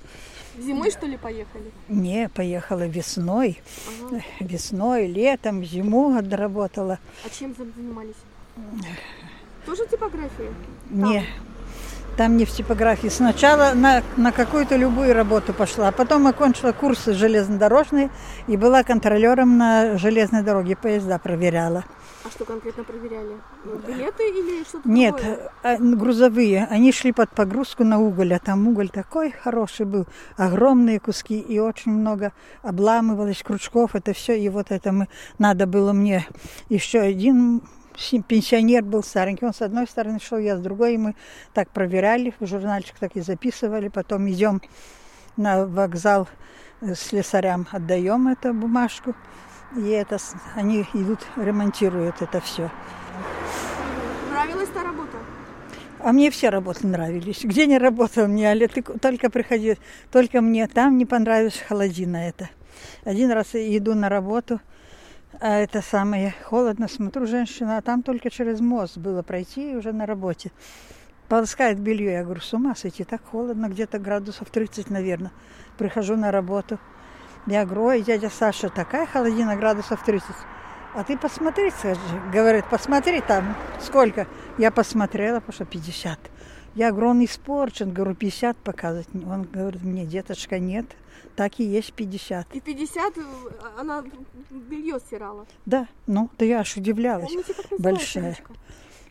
Зимой, 0.60 0.92
что 0.92 1.06
ли, 1.06 1.16
поехали? 1.18 1.72
Не, 1.88 2.28
поехала 2.28 2.86
весной, 2.86 3.62
Ага. 4.04 4.22
весной, 4.42 5.08
летом, 5.08 5.64
зиму 5.64 6.18
отработала. 6.18 7.00
А 7.26 7.30
чем 7.30 7.56
за- 7.58 7.64
занимались? 7.76 8.16
Тоже 9.66 9.88
типографией? 9.88 10.50
Не, 10.90 11.24
там 11.24 11.24
не 11.24 11.24
в 12.28 12.52
типографии. 12.52 13.08
Сначала 13.08 13.74
на, 13.74 14.04
на 14.18 14.32
какую-то 14.32 14.76
любую 14.76 15.14
работу 15.14 15.54
пошла, 15.54 15.90
а 15.90 15.92
потом 15.92 16.28
окончила 16.28 16.72
курсы 16.72 17.14
железнодорожные 17.14 18.10
и 18.48 18.58
была 18.58 18.84
контролером 18.84 19.58
на 19.58 19.98
железной 19.98 20.44
дороге, 20.44 20.76
поезда 20.76 21.20
проверяла. 21.20 21.84
А 22.24 22.30
что 22.30 22.46
конкретно 22.46 22.84
проверяли? 22.84 23.38
Билеты 23.88 24.30
или 24.30 24.64
что-то 24.64 24.88
Нет, 24.88 25.16
другое? 25.16 25.52
а, 25.64 25.78
грузовые. 25.78 26.68
Они 26.70 26.92
шли 26.92 27.12
под 27.12 27.32
погрузку 27.32 27.84
на 27.84 28.00
уголь, 28.00 28.36
а 28.36 28.40
там 28.40 28.68
уголь 28.68 28.90
такой 28.90 29.32
хороший 29.32 29.88
был, 29.88 30.06
огромные 30.38 31.00
куски 31.00 31.40
и 31.40 31.58
очень 31.58 31.92
много 31.92 32.32
обламывалось 32.62 33.42
крючков. 33.42 33.96
Это 33.96 34.14
все, 34.14 34.38
и 34.38 34.50
вот 34.50 34.68
это 34.70 34.92
мы 34.92 35.08
надо 35.40 35.66
было 35.66 35.94
мне 35.94 36.28
еще 36.70 37.00
один 37.00 37.64
пенсионер 38.28 38.84
был 38.84 39.04
старенький, 39.04 39.46
он 39.46 39.54
с 39.54 39.62
одной 39.62 39.88
стороны 39.88 40.20
шел, 40.20 40.38
я 40.38 40.58
с 40.58 40.62
другой, 40.62 40.96
и 40.96 40.98
мы 40.98 41.16
так 41.54 41.70
проверяли, 41.70 42.34
в 42.40 42.46
журнальчик 42.46 42.96
так 43.00 43.16
и 43.16 43.22
записывали, 43.22 43.90
потом 43.90 44.30
идем 44.30 44.62
на 45.38 45.66
вокзал 45.66 46.28
э, 46.82 46.96
слесарям, 46.96 47.68
отдаем 47.72 48.28
эту 48.28 48.54
бумажку, 48.54 49.16
и 49.76 49.90
это, 49.90 50.18
они 50.56 50.86
идут, 50.94 51.20
ремонтируют 51.38 52.22
это 52.22 52.42
все. 52.42 52.70
Нравилась 54.30 54.70
та 54.70 54.84
работа? 54.84 55.18
А 56.00 56.12
мне 56.12 56.32
все 56.32 56.50
работы 56.50 56.88
нравились. 56.88 57.44
Где 57.44 57.68
не 57.68 57.78
работал 57.78 58.28
мне, 58.28 58.50
але 58.52 58.68
ты 58.68 58.82
только 58.82 59.30
приходи, 59.30 59.78
только 60.12 60.42
мне 60.42 60.68
там 60.68 60.98
не 60.98 61.06
понравилась 61.06 61.58
холодина 61.68 62.18
это. 62.18 62.50
Один 63.04 63.32
раз 63.32 63.50
иду 63.54 63.94
на 63.94 64.10
работу, 64.10 64.60
а 65.40 65.58
это 65.58 65.82
самое 65.82 66.36
холодно, 66.46 66.88
смотрю, 66.88 67.26
женщина, 67.26 67.78
а 67.78 67.82
там 67.82 68.04
только 68.04 68.30
через 68.30 68.60
мост 68.60 68.98
было 68.98 69.22
пройти 69.22 69.72
и 69.72 69.76
уже 69.76 69.92
на 69.92 70.06
работе. 70.06 70.52
Полоскает 71.28 71.80
белье, 71.80 72.12
я 72.12 72.24
говорю, 72.24 72.42
с 72.42 72.54
ума 72.54 72.76
сойти, 72.76 73.04
так 73.04 73.22
холодно, 73.24 73.68
где-то 73.68 74.00
градусов 74.00 74.50
30, 74.50 74.90
наверное. 74.90 75.32
Прихожу 75.78 76.16
на 76.18 76.32
работу, 76.32 76.80
я 77.48 77.66
говорю, 77.66 77.86
ой, 77.86 78.02
дядя 78.02 78.30
Саша, 78.30 78.70
такая 78.70 79.06
холодина, 79.08 79.56
градусов 79.56 80.04
30. 80.04 80.30
А 80.94 81.04
ты 81.04 81.18
посмотри, 81.18 81.72
скажи. 81.72 82.00
Говорит, 82.32 82.66
посмотри 82.70 83.22
там, 83.22 83.56
сколько. 83.80 84.28
Я 84.58 84.70
посмотрела, 84.72 85.40
потому 85.40 85.54
что 85.54 85.66
50. 85.66 86.20
Я 86.76 86.92
говорю, 86.92 87.10
он 87.10 87.26
испорчен, 87.26 87.92
говорю, 87.92 88.16
50 88.16 88.58
показывать. 88.58 89.08
Он 89.14 89.44
говорит, 89.44 89.84
мне, 89.84 90.06
деточка, 90.06 90.58
нет, 90.60 90.86
так 91.36 91.60
и 91.60 91.64
есть 91.64 91.94
50. 91.94 92.56
И 92.56 92.60
50 92.62 93.18
э, 93.18 93.22
она 93.78 94.04
белье 94.50 95.00
стирала. 95.00 95.46
Да, 95.66 95.88
ну, 96.08 96.30
да 96.38 96.46
я 96.46 96.60
аж 96.60 96.78
удивлялась. 96.78 97.28
Помните, 97.30 97.54
как 97.54 97.80
Большая. 97.80 98.38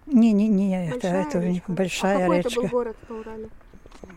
Не-не-не, 0.06 0.88
это, 0.88 0.94
Большая 0.94 1.22
это 1.26 1.38
речка. 1.40 1.72
большая 1.72 2.16
а 2.16 2.20
какой 2.20 2.36
речка. 2.38 2.50
это 2.50 2.60
был 2.60 2.68
город 2.68 2.96
на 3.08 3.16
Урале? 3.16 3.48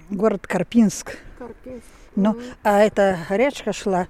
Город 0.10 0.47
Карпинск. 0.47 1.17
Карпинск. 1.38 1.86
Ну, 2.15 2.34
Мгм. 2.34 2.41
а 2.63 2.79
эта 2.79 3.17
речка 3.29 3.73
шла, 3.73 4.08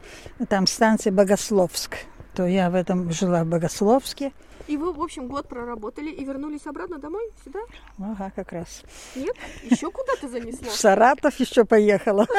там 0.50 0.68
станция 0.68 1.12
Богословск. 1.12 1.98
То 2.36 2.48
я 2.48 2.70
в 2.70 2.76
этом 2.76 3.12
жила 3.12 3.44
в 3.44 3.48
Богословске. 3.48 4.32
И 4.68 4.78
вы, 4.78 4.94
в 4.94 5.02
общем, 5.02 5.28
год 5.28 5.48
проработали 5.48 6.10
и 6.10 6.24
вернулись 6.24 6.66
обратно 6.66 6.98
домой, 6.98 7.24
сюда? 7.44 7.60
Ага, 8.00 8.32
как 8.34 8.54
раз. 8.54 8.84
Нет? 9.16 9.36
Еще 9.64 9.92
куда-то 9.92 10.30
занесло? 10.30 10.70
В 10.70 10.76
Саратов 10.76 11.40
еще 11.40 11.66
поехала. 11.66 12.26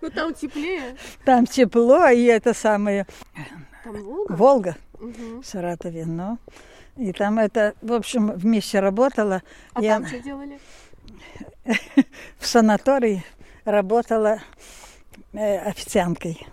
Ну 0.00 0.10
там 0.10 0.32
теплее. 0.32 0.96
Там 1.24 1.44
тепло, 1.46 2.08
и 2.08 2.22
это 2.24 2.54
самое 2.54 3.06
Там 3.84 4.00
Волга? 4.02 4.32
Волга 4.32 4.76
в 4.94 5.42
Саратове, 5.44 6.06
ну. 6.06 6.38
И 6.96 7.12
там 7.12 7.38
это, 7.38 7.74
в 7.82 7.92
общем, 7.92 8.30
вместе 8.32 8.80
работала. 8.80 9.42
А 9.72 9.82
Я 9.82 9.94
там 9.94 10.06
что 10.06 10.20
делали? 10.20 10.58
в 12.38 12.46
санатории 12.46 13.24
работала 13.64 14.40
э, 15.32 15.58
официанткой. 15.58 16.46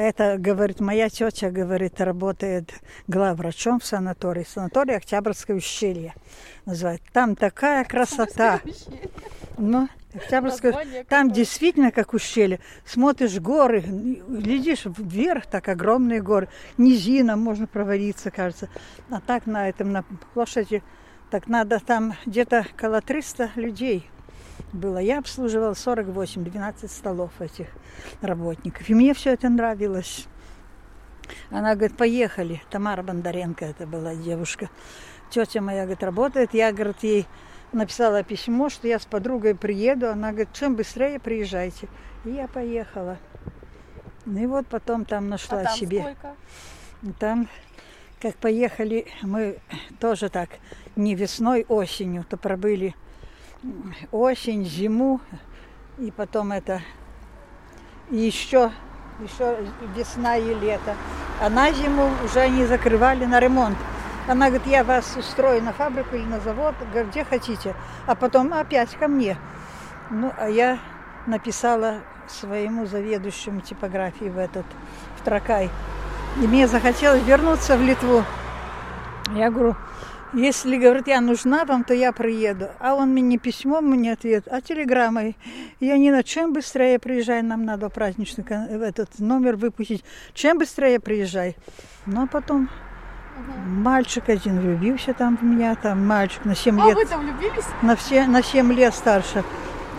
Это, 0.00 0.38
говорит, 0.38 0.80
моя 0.80 1.10
тетя, 1.10 1.50
говорит, 1.50 2.00
работает 2.00 2.72
главврачом 3.06 3.80
в 3.80 3.84
санатории. 3.84 4.46
Санаторий 4.48 4.96
Октябрьское 4.96 5.54
ущелье 5.54 6.14
называют. 6.64 7.02
Там 7.12 7.36
такая 7.36 7.84
красота. 7.84 8.60
Ну, 9.58 9.90
Октябрьское, 10.14 11.04
там 11.06 11.30
действительно 11.30 11.90
как 11.90 12.14
ущелье. 12.14 12.60
Смотришь 12.86 13.38
горы, 13.40 13.82
глядишь 13.82 14.86
вверх, 14.86 15.44
так 15.44 15.68
огромные 15.68 16.22
горы. 16.22 16.48
Низина, 16.78 17.36
можно 17.36 17.66
провалиться, 17.66 18.30
кажется. 18.30 18.70
А 19.10 19.20
так 19.20 19.44
на 19.44 19.68
этом, 19.68 19.92
на 19.92 20.04
площади, 20.32 20.82
так 21.30 21.46
надо 21.46 21.78
там 21.78 22.14
где-то 22.24 22.64
около 22.74 23.02
300 23.02 23.50
людей 23.56 24.08
было. 24.72 24.98
Я 24.98 25.18
обслуживала 25.18 25.74
48, 25.74 26.44
12 26.44 26.90
столов 26.90 27.32
этих 27.40 27.68
работников. 28.20 28.88
И 28.88 28.94
мне 28.94 29.14
все 29.14 29.32
это 29.32 29.48
нравилось. 29.48 30.26
Она 31.50 31.74
говорит, 31.74 31.96
поехали. 31.96 32.62
Тамара 32.70 33.02
Бондаренко 33.02 33.64
это 33.64 33.86
была 33.86 34.14
девушка. 34.14 34.68
Тетя 35.30 35.60
моя, 35.60 35.82
говорит, 35.82 36.02
работает. 36.02 36.54
Я, 36.54 36.72
говорит, 36.72 37.02
ей 37.02 37.26
написала 37.72 38.22
письмо, 38.22 38.68
что 38.68 38.88
я 38.88 38.98
с 38.98 39.06
подругой 39.06 39.54
приеду. 39.54 40.08
Она 40.10 40.30
говорит, 40.30 40.52
чем 40.52 40.76
быстрее 40.76 41.20
приезжайте. 41.20 41.88
И 42.24 42.30
я 42.30 42.48
поехала. 42.48 43.18
Ну 44.26 44.42
и 44.42 44.46
вот 44.46 44.66
потом 44.66 45.04
там 45.04 45.28
нашла 45.28 45.60
а 45.60 45.64
там 45.64 45.76
себе. 45.76 46.00
сколько? 46.00 46.36
Там, 47.18 47.48
как 48.20 48.36
поехали, 48.36 49.06
мы 49.22 49.58
тоже 49.98 50.28
так 50.28 50.50
не 50.96 51.14
весной, 51.14 51.64
осенью, 51.68 52.24
то 52.28 52.36
пробыли 52.36 52.94
осень, 54.10 54.64
зиму, 54.64 55.20
и 55.98 56.10
потом 56.10 56.52
это 56.52 56.80
и 58.10 58.16
еще, 58.16 58.72
еще 59.20 59.56
весна 59.94 60.36
и 60.36 60.54
лето. 60.54 60.96
А 61.40 61.48
на 61.48 61.72
зиму 61.72 62.10
уже 62.24 62.40
они 62.40 62.64
закрывали 62.66 63.24
на 63.24 63.40
ремонт. 63.40 63.76
Она 64.28 64.48
говорит, 64.48 64.66
я 64.66 64.84
вас 64.84 65.16
устрою 65.16 65.62
на 65.62 65.72
фабрику 65.72 66.16
или 66.16 66.24
на 66.24 66.40
завод, 66.40 66.74
где 66.94 67.24
хотите. 67.24 67.74
А 68.06 68.14
потом 68.14 68.52
опять 68.52 68.90
ко 68.96 69.08
мне. 69.08 69.36
Ну, 70.10 70.32
а 70.36 70.48
я 70.48 70.78
написала 71.26 72.00
своему 72.28 72.86
заведующему 72.86 73.60
типографии 73.60 74.26
в 74.26 74.38
этот, 74.38 74.66
в 75.18 75.24
Тракай. 75.24 75.70
И 76.36 76.46
мне 76.46 76.68
захотелось 76.68 77.22
вернуться 77.22 77.76
в 77.76 77.82
Литву. 77.82 78.24
Я 79.34 79.50
говорю, 79.50 79.76
если, 80.32 80.76
говорит, 80.76 81.06
я 81.08 81.20
нужна 81.20 81.64
вам, 81.64 81.84
то 81.84 81.94
я 81.94 82.12
приеду. 82.12 82.68
А 82.78 82.94
он 82.94 83.10
мне 83.10 83.22
не 83.22 83.38
письмом 83.38 83.86
мне 83.86 84.12
ответ, 84.12 84.46
а 84.50 84.60
телеграммой. 84.60 85.36
Я 85.80 85.98
не 85.98 86.10
на 86.10 86.22
чем 86.22 86.52
быстрее 86.52 86.98
приезжай, 86.98 87.42
нам 87.42 87.64
надо 87.64 87.88
праздничный 87.88 88.44
кон- 88.44 88.64
этот 88.82 89.18
номер 89.18 89.56
выпустить. 89.56 90.04
Чем 90.34 90.58
быстрее 90.58 91.00
приезжай. 91.00 91.56
Ну, 92.06 92.22
а 92.24 92.26
потом 92.26 92.68
мальчик 93.66 94.28
один 94.28 94.60
влюбился 94.60 95.14
там 95.14 95.36
в 95.36 95.42
меня, 95.42 95.74
там 95.74 96.06
мальчик 96.06 96.44
на 96.44 96.54
7 96.54 96.80
А 96.80 96.86
лет. 96.86 96.94
вы-то 96.96 97.18
влюбились? 97.18 97.64
На, 97.82 97.96
все, 97.96 98.26
на 98.26 98.42
7 98.42 98.72
лет 98.72 98.94
старше. 98.94 99.44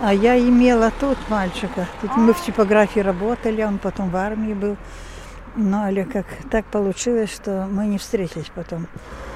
А 0.02 0.12
я 0.12 0.38
имела 0.38 0.90
тут 1.00 1.16
мальчика. 1.28 1.86
Тут 2.00 2.16
мы 2.16 2.32
в 2.32 2.40
типографии 2.44 3.00
работали, 3.00 3.62
он 3.62 3.78
потом 3.78 4.10
в 4.10 4.16
армии 4.16 4.54
был. 4.54 4.76
Ну, 5.54 5.76
але 5.76 6.04
как 6.04 6.24
так 6.50 6.64
получилось, 6.64 7.30
что 7.30 7.68
мы 7.70 7.86
не 7.86 7.98
встретились 7.98 8.50
потом. 8.54 8.86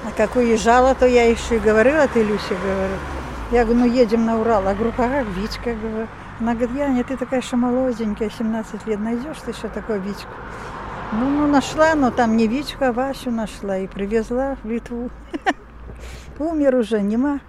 А 0.03 0.11
как 0.17 0.35
уезжала, 0.35 0.95
то 0.95 1.05
я 1.05 1.29
еще 1.29 1.57
и 1.57 1.59
говорила, 1.59 2.07
ты, 2.07 2.23
Люся, 2.23 2.55
говорю. 2.55 2.95
Я 3.51 3.63
говорю, 3.65 3.81
ну 3.81 3.85
едем 3.85 4.25
на 4.25 4.39
Урал. 4.39 4.67
А 4.67 4.73
говорю, 4.73 4.93
как 4.97 5.27
Витька, 5.27 5.73
говорю. 5.73 6.07
Она 6.39 6.53
говорит, 6.53 6.75
Яня, 6.75 7.03
ты 7.03 7.17
такая 7.17 7.41
еще 7.41 7.55
молоденькая, 7.55 8.29
17 8.29 8.87
лет, 8.87 8.99
найдешь 8.99 9.37
ты 9.45 9.51
еще 9.51 9.67
такой 9.69 9.99
Витьку? 9.99 10.31
Ну, 11.13 11.29
ну, 11.29 11.47
нашла, 11.47 11.95
но 11.95 12.11
там 12.11 12.35
не 12.35 12.47
Витьку, 12.47 12.85
а 12.85 12.91
Васю 12.91 13.31
нашла 13.31 13.77
и 13.77 13.87
привезла 13.87 14.57
в 14.63 14.67
Литву. 14.67 15.09
Умер 16.39 16.75
уже, 16.75 17.01
нема. 17.01 17.39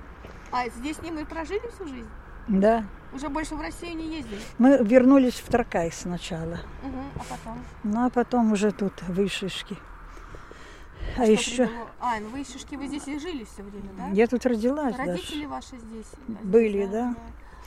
А 0.53 0.69
здесь 0.69 0.97
с 0.97 1.03
ним 1.03 1.19
и 1.19 1.25
прожили 1.25 1.69
всю 1.75 1.89
жизнь? 1.89 2.09
Да. 2.47 2.85
Уже 3.13 3.29
больше 3.29 3.55
в 3.55 3.61
Россию 3.61 3.97
не 3.97 4.17
ездили? 4.17 4.41
Мы 4.59 4.79
вернулись 4.83 5.35
в 5.41 5.49
Таркай 5.49 5.91
сначала. 5.93 6.59
Угу. 6.83 7.03
А 7.17 7.21
потом? 7.31 7.65
Ну, 7.85 8.07
а 8.07 8.11
потом 8.11 8.53
уже 8.53 8.71
тут, 8.71 8.93
в 9.03 9.25
Ишишке. 9.25 9.77
А 11.17 11.23
Что 11.23 11.33
еще 11.33 11.67
привело? 11.67 11.87
А, 12.01 12.21
ну 12.21 12.29
вы 12.29 12.45
вы 12.77 12.87
здесь 12.87 13.09
и 13.09 13.19
жили 13.19 13.45
все 13.45 13.63
время, 13.63 13.89
да? 13.97 14.09
я 14.09 14.27
тут 14.27 14.45
родилась 14.47 14.97
Родители 14.97 15.47
даже. 15.47 15.49
ваши 15.49 15.79
здесь? 15.79 16.07
да, 16.29 16.39
Были, 16.43 16.79
здесь, 16.83 16.91
да. 16.91 17.15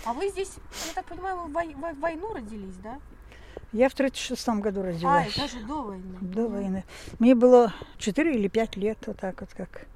А 0.05 0.13
вы 0.13 0.29
здесь, 0.29 0.53
я 0.87 0.93
так 0.93 1.05
понимаю, 1.05 1.37
вы 1.37 1.47
в 1.49 1.51
вой- 1.51 1.93
в 1.95 1.99
войну 1.99 2.33
родились, 2.33 2.75
да? 2.83 2.99
Я 3.73 3.89
в 3.89 3.93
36 3.93 4.47
году 4.61 4.81
А, 4.81 4.83
родилась. 4.85 5.35
и 5.35 5.39
даже 5.39 5.59
до 5.65 5.81
войны. 5.83 6.17
До 6.21 6.47
войны. 6.47 6.83
Мне 7.19 7.35
было 7.35 7.73
4 7.97 8.33
или 8.35 8.47
5 8.47 8.75
лет, 8.77 8.97
вот 9.07 9.19
так 9.19 9.41
вот, 9.41 9.49
как. 9.55 9.87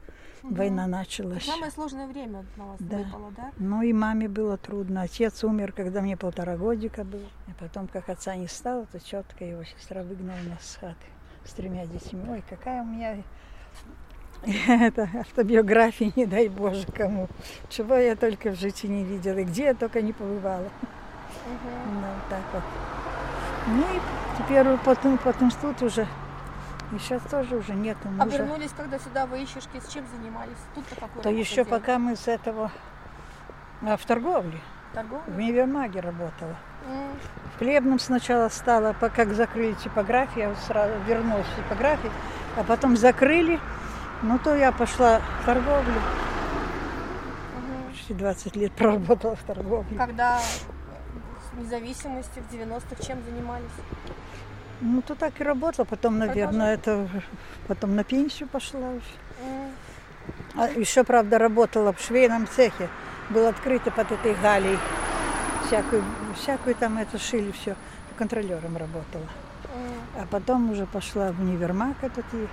Война 0.51 0.88
началась. 0.88 1.45
Самое 1.45 1.71
сложное 1.71 2.08
время 2.08 2.45
на 2.58 2.65
вас 2.65 2.77
Да. 2.79 2.97
выпало, 2.97 3.31
да? 3.36 3.51
Ну 3.58 3.81
и 3.81 3.93
маме 3.93 4.27
было 4.27 4.58
трудно. 4.58 5.01
Отец 5.03 5.43
умер, 5.43 5.71
когда 5.71 6.01
мне 6.01 6.17
полтора 6.17 6.58
годика 6.58 7.03
было. 7.03 7.27
И 7.47 7.51
потом, 7.60 7.88
как 7.88 8.10
отца 8.10 8.36
не 8.36 8.47
стало, 8.47 8.86
то 8.88 8.99
четко 8.99 9.43
его 9.45 9.63
сестра 9.63 10.03
выгнала 10.03 10.38
нас 10.49 10.71
с 10.71 10.75
хаты 10.77 10.95
с 11.45 11.51
тремя 11.53 11.86
детьми. 11.86 12.21
Ой, 12.29 12.43
какая 12.49 12.81
у 12.81 12.86
меня 12.86 13.17
это 14.67 15.10
автобиография, 15.19 16.12
не 16.15 16.25
дай 16.25 16.49
Боже 16.49 16.86
кому. 16.88 17.27
Чего 17.69 17.95
я 17.95 18.15
только 18.15 18.51
в 18.51 18.60
жизни 18.60 18.88
не 18.88 19.03
видела, 19.03 19.38
и 19.39 19.43
где 19.43 19.65
я 19.65 19.73
только 19.73 20.01
не 20.01 20.13
побывала. 20.13 20.69
Ну, 21.45 22.08
так 22.29 22.41
вот. 22.53 22.63
Ну 23.67 23.81
и 23.81 23.99
теперь 24.38 24.77
потом, 24.84 25.17
потом 25.17 25.51
тут 25.62 25.81
уже, 25.81 26.08
и 26.91 27.00
сейчас 27.00 27.21
тоже 27.24 27.56
уже 27.58 27.74
нету 27.74 28.00
А 28.19 28.26
мужа. 28.26 28.38
вернулись, 28.38 28.71
когда 28.76 29.00
сюда 29.00 29.26
вы 29.26 29.43
ищешки, 29.43 29.80
с 29.80 29.88
чем 29.91 30.06
занимались? 30.15 30.58
Тут-то 30.76 30.95
какой 30.95 31.24
То 31.24 31.30
еще 31.30 31.63
делали? 31.63 31.69
пока 31.69 31.98
мы 32.00 32.15
с 32.15 32.28
этого 32.28 32.71
а, 33.82 33.98
в 33.98 34.06
торговле, 34.06 34.60
в 34.91 34.95
Торговля? 34.95 35.34
универмаге 35.36 36.00
работала. 36.02 36.56
М, 36.88 37.12
В 37.56 37.58
хлебном 37.60 38.00
сначала 38.00 38.50
стала, 38.50 38.93
как 38.93 39.34
закрыли 39.34 39.74
типографию, 39.74 40.50
я 40.50 40.56
сразу 40.56 40.93
вернулась 41.08 41.48
в 41.48 41.56
типографию, 41.56 42.12
а 42.58 42.63
потом 42.63 42.95
закрыли, 42.95 43.60
ну 44.21 44.38
то 44.39 44.56
я 44.56 44.71
пошла 44.71 45.19
в 45.41 45.45
торговлю. 45.45 45.93
мгм. 47.58 47.89
Почти 47.91 48.13
20 48.13 48.56
лет 48.56 48.71
проработала 48.76 49.36
в 49.36 49.43
торговле. 49.43 49.98
Когда 49.98 50.39
с 50.39 51.58
независимости 51.58 52.39
в 52.39 52.54
90-х 52.54 53.04
чем 53.04 53.24
занимались? 53.24 53.71
Ну 54.81 55.01
то 55.01 55.15
так 55.15 55.39
и 55.39 55.43
работала, 55.43 55.85
потом, 55.85 56.17
наверное, 56.17 56.73
это 56.73 57.07
потом 57.67 57.95
на 57.95 58.03
пенсию 58.03 58.49
пошла 58.49 58.89
уже. 58.89 59.71
А 60.55 60.67
еще, 60.69 61.03
правда, 61.03 61.38
работала 61.38 61.93
в 61.93 62.01
швейном 62.01 62.47
цехе. 62.47 62.89
Было 63.29 63.49
открыто 63.49 63.91
под 63.91 64.11
этой 64.11 64.33
галей. 64.35 64.77
Всякую, 65.65 66.03
всякую 66.35 66.75
там 66.75 66.97
это 66.97 67.17
шили 67.17 67.51
все. 67.51 67.75
Контролером 68.17 68.77
работала. 68.77 69.25
А 70.17 70.25
потом 70.31 70.71
уже 70.71 70.85
пошла 70.85 71.31
в 71.31 71.41
универмаг 71.41 71.95
этот 72.01 72.25
и 72.33 72.47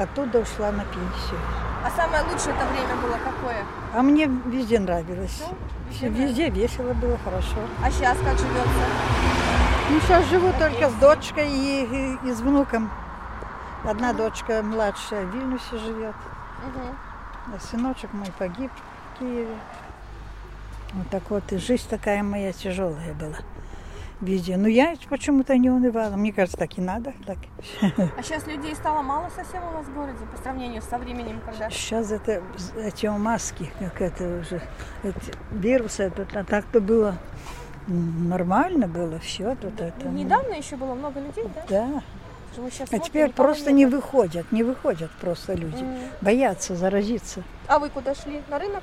оттуда 0.00 0.38
ушла 0.40 0.72
на 0.72 0.84
пенсию. 0.84 1.38
А 1.84 1.90
самое 1.90 2.22
лучшее 2.22 2.54
это 2.54 2.66
время 2.66 2.96
было 3.02 3.18
какое? 3.22 3.64
А 3.94 4.02
мне 4.02 4.30
везде 4.46 4.78
нравилось. 4.78 5.42
Ну, 5.46 5.56
везде 5.90 6.08
Везде 6.08 6.48
весело 6.48 6.94
было, 6.94 7.18
хорошо. 7.24 7.58
А 7.84 7.90
сейчас 7.90 8.16
как 8.18 8.38
живется? 8.38 9.57
Ну, 9.90 10.00
сейчас 10.00 10.26
живу 10.26 10.52
только 10.58 10.90
с 10.90 10.94
дочкой 10.94 11.48
и, 11.50 11.84
и- 11.84 12.28
и 12.28 12.32
с 12.32 12.40
внуком. 12.40 12.90
Одна 13.84 14.12
дочка 14.12 14.62
младшая 14.62 15.24
в 15.26 15.34
Вильнюсе 15.34 15.78
живет. 15.78 16.14
Мгм. 16.66 16.96
А 17.54 17.60
сыночек 17.60 18.12
мой 18.12 18.28
погиб 18.38 18.70
в 19.14 19.18
Киеве. 19.18 19.56
Вот 20.92 21.08
так 21.10 21.22
вот, 21.30 21.52
и 21.52 21.58
жизнь 21.58 21.88
такая 21.88 22.22
моя 22.22 22.52
тяжелая 22.52 23.14
была. 23.14 23.36
Везде. 24.20 24.56
Но 24.56 24.66
я 24.68 24.94
почему-то 25.08 25.56
не 25.56 25.70
унывала. 25.70 26.16
Мне 26.16 26.32
кажется, 26.32 26.58
так 26.58 26.76
и 26.76 26.80
надо. 26.80 27.14
Так. 27.24 27.38
А 28.18 28.22
сейчас 28.22 28.46
людей 28.48 28.74
стало 28.74 29.00
мало 29.02 29.30
совсем 29.34 29.62
у 29.64 29.70
вас 29.70 29.86
в 29.86 29.94
городе 29.94 30.18
по 30.30 30.36
сравнению 30.42 30.82
со 30.82 30.98
временем, 30.98 31.40
когда... 31.46 31.70
Сейчас 31.70 32.10
это 32.10 32.42
эти 32.76 33.06
маски, 33.06 33.70
как 33.78 34.00
это 34.02 34.40
уже, 34.40 34.60
эти 35.04 35.32
вирусы, 35.52 36.02
это, 36.04 36.24
так-то 36.44 36.80
было 36.80 37.16
нормально 37.88 38.86
было 38.86 39.18
все 39.18 39.54
тут 39.56 39.80
это. 39.80 40.04
ну, 40.04 40.10
Недавно 40.12 40.54
еще 40.54 40.76
было 40.76 40.94
много 40.94 41.20
людей, 41.20 41.44
да? 41.54 41.64
Да. 41.68 42.02
А 42.56 42.70
смотрим, 42.70 43.00
теперь 43.02 43.30
просто 43.32 43.70
не 43.72 43.86
выходят, 43.86 44.50
не 44.50 44.62
выходят 44.64 45.10
просто 45.20 45.54
люди. 45.54 45.82
М. 45.82 45.96
Боятся 46.20 46.74
заразиться. 46.74 47.42
А 47.68 47.78
вы 47.78 47.88
куда 47.88 48.14
шли? 48.14 48.42
На 48.48 48.58
рынок? 48.58 48.82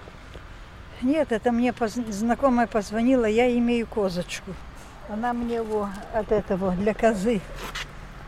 Нет, 1.02 1.32
это 1.32 1.52
мне 1.52 1.74
поз- 1.74 1.94
знакомая 2.10 2.68
позвонила, 2.68 3.26
я 3.26 3.54
имею 3.58 3.86
козочку. 3.86 4.52
Она 5.10 5.34
мне 5.34 5.56
его 5.56 5.90
от 6.14 6.32
этого 6.32 6.72
для 6.72 6.94
козы. 6.94 7.42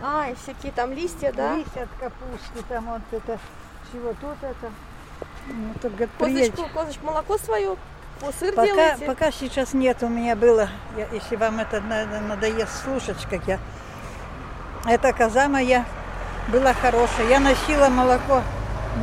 А, 0.02 0.30
и 0.30 0.36
всякие 0.36 0.72
там 0.74 0.92
листья, 0.92 1.32
да? 1.32 1.56
Листья 1.56 1.84
от 1.84 1.90
капусты, 2.00 2.63
там 2.68 2.86
вот 2.86 3.02
это, 3.12 3.40
всего 3.90 4.10
тут 4.20 4.38
это. 4.42 4.72
Ну, 5.48 5.74
так, 5.82 5.92
говорит, 5.92 6.10
приедь. 6.20 6.52
Козочку, 6.52 6.74
козочку, 6.78 7.06
молоко 7.06 7.38
свое, 7.38 7.76
о, 8.21 8.32
сыр 8.32 8.53
Пока, 8.53 8.65
делаете? 8.65 9.06
пока 9.06 9.32
сейчас 9.32 9.73
нет, 9.73 10.01
у 10.03 10.08
меня 10.08 10.36
было, 10.36 10.69
я- 10.97 11.08
если 11.13 11.36
вам 11.36 11.60
это 11.60 11.82
на- 11.82 12.06
надоест 12.21 12.84
слушать, 12.84 13.17
как 13.30 13.47
я. 13.47 13.60
Эта 14.86 15.13
коза 15.13 15.47
моя 15.47 15.86
была 16.51 16.73
хорошая. 16.73 17.27
Я 17.30 17.39
носила 17.39 17.89
молоко, 17.89 18.41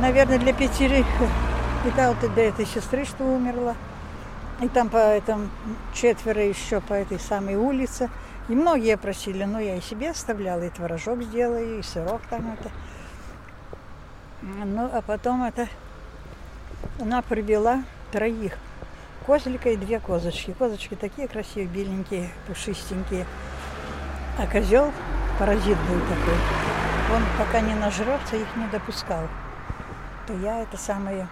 наверное, 0.01 0.39
для 0.39 0.53
пятерых. 0.53 1.05
И 1.85 1.91
та 1.91 2.11
вот 2.11 2.33
для 2.33 2.49
этой 2.49 2.65
сестры, 2.65 3.05
что 3.05 3.23
умерла. 3.23 3.75
И 4.61 4.67
там 4.67 4.89
по 4.89 4.97
этому 4.97 5.49
четверо 5.93 6.41
еще 6.43 6.81
по 6.81 6.93
этой 6.93 7.19
самой 7.19 7.55
улице. 7.55 8.09
И 8.49 8.53
многие 8.55 8.97
просили, 8.97 9.43
но 9.43 9.59
я 9.59 9.75
и 9.75 9.81
себе 9.81 10.11
оставляла, 10.11 10.63
и 10.63 10.69
творожок 10.69 11.21
сделаю, 11.23 11.79
и 11.79 11.83
сырок 11.83 12.21
там 12.29 12.53
это. 12.59 12.71
Ну, 14.41 14.89
а 14.91 15.01
потом 15.01 15.43
это 15.43 15.67
она 16.99 17.21
привела 17.21 17.83
троих. 18.11 18.53
Козлика 19.25 19.69
и 19.69 19.77
две 19.77 19.99
козочки. 19.99 20.53
Козочки 20.57 20.95
такие 20.95 21.27
красивые, 21.27 21.67
беленькие, 21.67 22.29
пушистенькие. 22.47 23.25
А 24.37 24.45
козел 24.45 24.91
паразит 25.39 25.77
был 25.89 25.99
такой. 26.01 26.35
Он 27.15 27.23
пока 27.37 27.61
не 27.61 27.73
нажрется, 27.73 28.35
их 28.35 28.55
не 28.55 28.67
допускал. 28.67 29.27
То 30.27 30.33
я 30.33 30.61
это 30.61 30.77
самое 30.77 31.27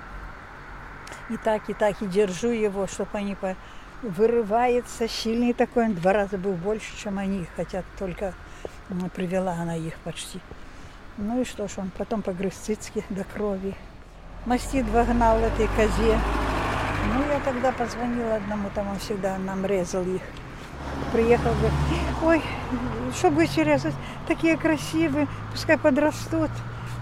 и 1.30 1.38
так, 1.38 1.70
и 1.70 1.74
так, 1.74 2.02
и 2.02 2.08
держу 2.08 2.50
его, 2.50 2.88
чтобы 2.88 3.12
они 3.14 3.36
по... 3.36 3.56
вырывается, 4.02 5.08
сильный 5.08 5.54
такой, 5.54 5.86
он 5.86 5.96
два 5.96 6.14
раза 6.14 6.38
был 6.38 6.54
больше, 6.54 6.98
чем 6.98 7.18
они, 7.18 7.46
хотят 7.56 7.86
только 7.98 8.34
привела 9.16 9.54
она 9.54 9.76
их 9.76 9.96
почти. 10.00 10.40
Ну 11.18 11.42
и 11.42 11.46
что 11.46 11.68
ж, 11.68 11.74
он 11.78 11.92
потом 11.98 12.22
погрыз 12.22 12.54
цицки 12.54 13.04
до 13.10 13.24
крови. 13.24 13.76
Мастит 14.46 14.88
вогнал 14.90 15.38
этой 15.38 15.68
козе. 15.68 16.20
Ну, 17.14 17.22
я 17.32 17.40
тогда 17.44 17.72
позвонила 17.72 18.36
одному, 18.36 18.70
там 18.74 18.90
он 18.90 19.00
всегда 19.00 19.38
нам 19.38 19.66
резал 19.66 20.04
их. 20.04 20.22
Приехал, 21.12 21.52
говорит, 21.52 21.74
ой, 22.24 22.42
что 23.16 23.30
будете 23.30 23.64
резать? 23.64 23.94
Такие 24.28 24.58
красивые, 24.58 25.28
пускай 25.52 25.78
подрастут. 25.78 26.52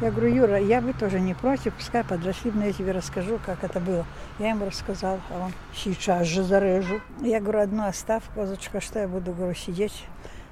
Я 0.02 0.10
говорю, 0.10 0.34
Юра, 0.34 0.60
я 0.60 0.82
бы 0.82 0.94
тоже 0.94 1.20
не 1.20 1.36
против, 1.36 1.76
пускай 1.76 2.04
подросли, 2.04 2.52
но 2.52 2.66
я 2.66 2.74
тебе 2.74 2.92
расскажу, 2.92 3.40
как 3.46 3.64
это 3.64 3.80
было. 3.80 4.04
Я 4.40 4.50
ему 4.50 4.66
рассказал, 4.66 5.20
а 5.30 5.46
он 5.46 5.54
сейчас 5.76 6.26
же 6.26 6.42
зарежу. 6.44 7.02
Я 7.22 7.40
говорю, 7.40 7.60
одну 7.60 7.86
оставь, 7.86 8.24
козочка, 8.34 8.82
что 8.82 9.00
я 9.00 9.08
буду, 9.08 9.32
говорю, 9.32 9.54
сидеть 9.54 10.06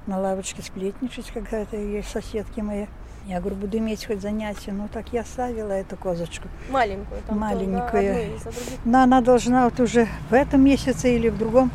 на 0.10 0.20
лавочке 0.20 0.62
сплетничать, 0.62 1.32
когда 1.32 1.60
это 1.60 1.78
есть 1.78 2.10
соседки 2.10 2.60
мои. 2.60 2.88
Я 3.28 3.40
говорю, 3.40 3.58
буду 3.58 3.78
иметь 3.78 4.06
хоть 4.06 4.22
занятие. 4.22 4.72
Ну 4.72 4.90
так 4.92 5.14
я 5.14 5.24
ставила 5.24 5.72
эту 5.72 5.96
козочку. 5.96 6.48
Маленькую. 6.70 7.22
Там 7.28 7.38
Маленькую. 7.38 8.40
Но 8.86 9.04
она 9.04 9.22
должна 9.22 9.66
вот 9.66 9.80
уже 9.80 10.08
в 10.30 10.34
этом 10.34 10.64
месяце 10.64 11.16
или 11.16 11.30
в 11.30 11.38
другом 11.38 11.72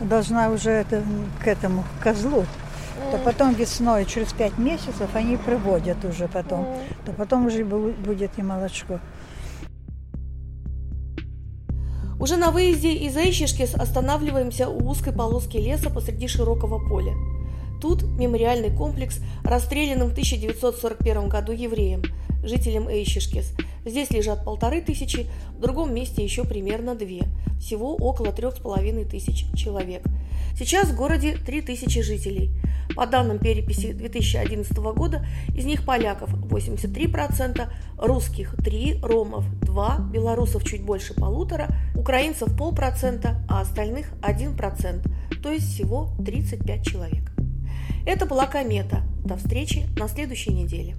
должна 0.00 0.50
уже 0.50 0.70
это, 0.70 1.02
к 1.42 1.48
этому 1.48 1.84
козлу. 2.02 2.44
Mm. 2.44 3.10
То 3.12 3.18
потом 3.24 3.54
весной, 3.54 4.04
через 4.04 4.32
пять 4.32 4.58
месяцев, 4.58 5.08
они 5.14 5.36
приводят 5.36 6.04
уже 6.04 6.28
потом. 6.28 6.60
Mm. 6.60 6.78
То 7.06 7.12
потом 7.12 7.46
уже 7.46 7.64
будет 7.64 8.32
и 8.36 8.42
молочко. 8.42 9.00
Уже 12.20 12.36
на 12.36 12.50
выезде 12.50 12.92
из 12.92 13.16
Эйщишкис 13.16 13.74
останавливаемся 13.74 14.68
у 14.68 14.88
узкой 14.88 15.12
полоски 15.12 15.56
леса 15.56 15.88
посреди 15.88 16.26
широкого 16.26 16.84
поля. 16.88 17.14
Тут 17.80 18.02
мемориальный 18.02 18.74
комплекс 18.74 19.20
расстрелянным 19.44 20.08
в 20.08 20.12
1941 20.12 21.28
году 21.28 21.52
евреям, 21.52 22.02
жителям 22.42 22.88
Эйщишкес. 22.88 23.52
Здесь 23.84 24.10
лежат 24.10 24.44
полторы 24.44 24.80
тысячи, 24.82 25.26
в 25.56 25.60
другом 25.60 25.94
месте 25.94 26.22
еще 26.22 26.44
примерно 26.44 26.94
две. 26.94 27.22
Всего 27.60 27.94
около 27.94 28.32
трех 28.32 28.56
с 28.56 28.58
половиной 28.58 29.04
тысяч 29.04 29.46
человек. 29.54 30.02
Сейчас 30.58 30.88
в 30.88 30.96
городе 30.96 31.36
три 31.36 31.62
тысячи 31.62 32.02
жителей. 32.02 32.50
По 32.96 33.06
данным 33.06 33.38
переписи 33.38 33.92
2011 33.92 34.76
года, 34.76 35.24
из 35.54 35.64
них 35.64 35.84
поляков 35.84 36.30
83%, 36.34 37.68
русских 37.98 38.56
3, 38.56 39.00
ромов 39.02 39.44
2, 39.62 40.08
белорусов 40.12 40.64
чуть 40.64 40.82
больше 40.82 41.14
полутора, 41.14 41.68
украинцев 41.94 42.56
полпроцента, 42.56 43.44
а 43.48 43.60
остальных 43.60 44.10
1%, 44.22 45.08
то 45.42 45.52
есть 45.52 45.72
всего 45.72 46.10
35 46.24 46.84
человек. 46.84 47.37
Это 48.08 48.24
была 48.24 48.46
комета. 48.46 49.02
До 49.22 49.36
встречи 49.36 49.86
на 49.98 50.08
следующей 50.08 50.54
неделе. 50.54 50.96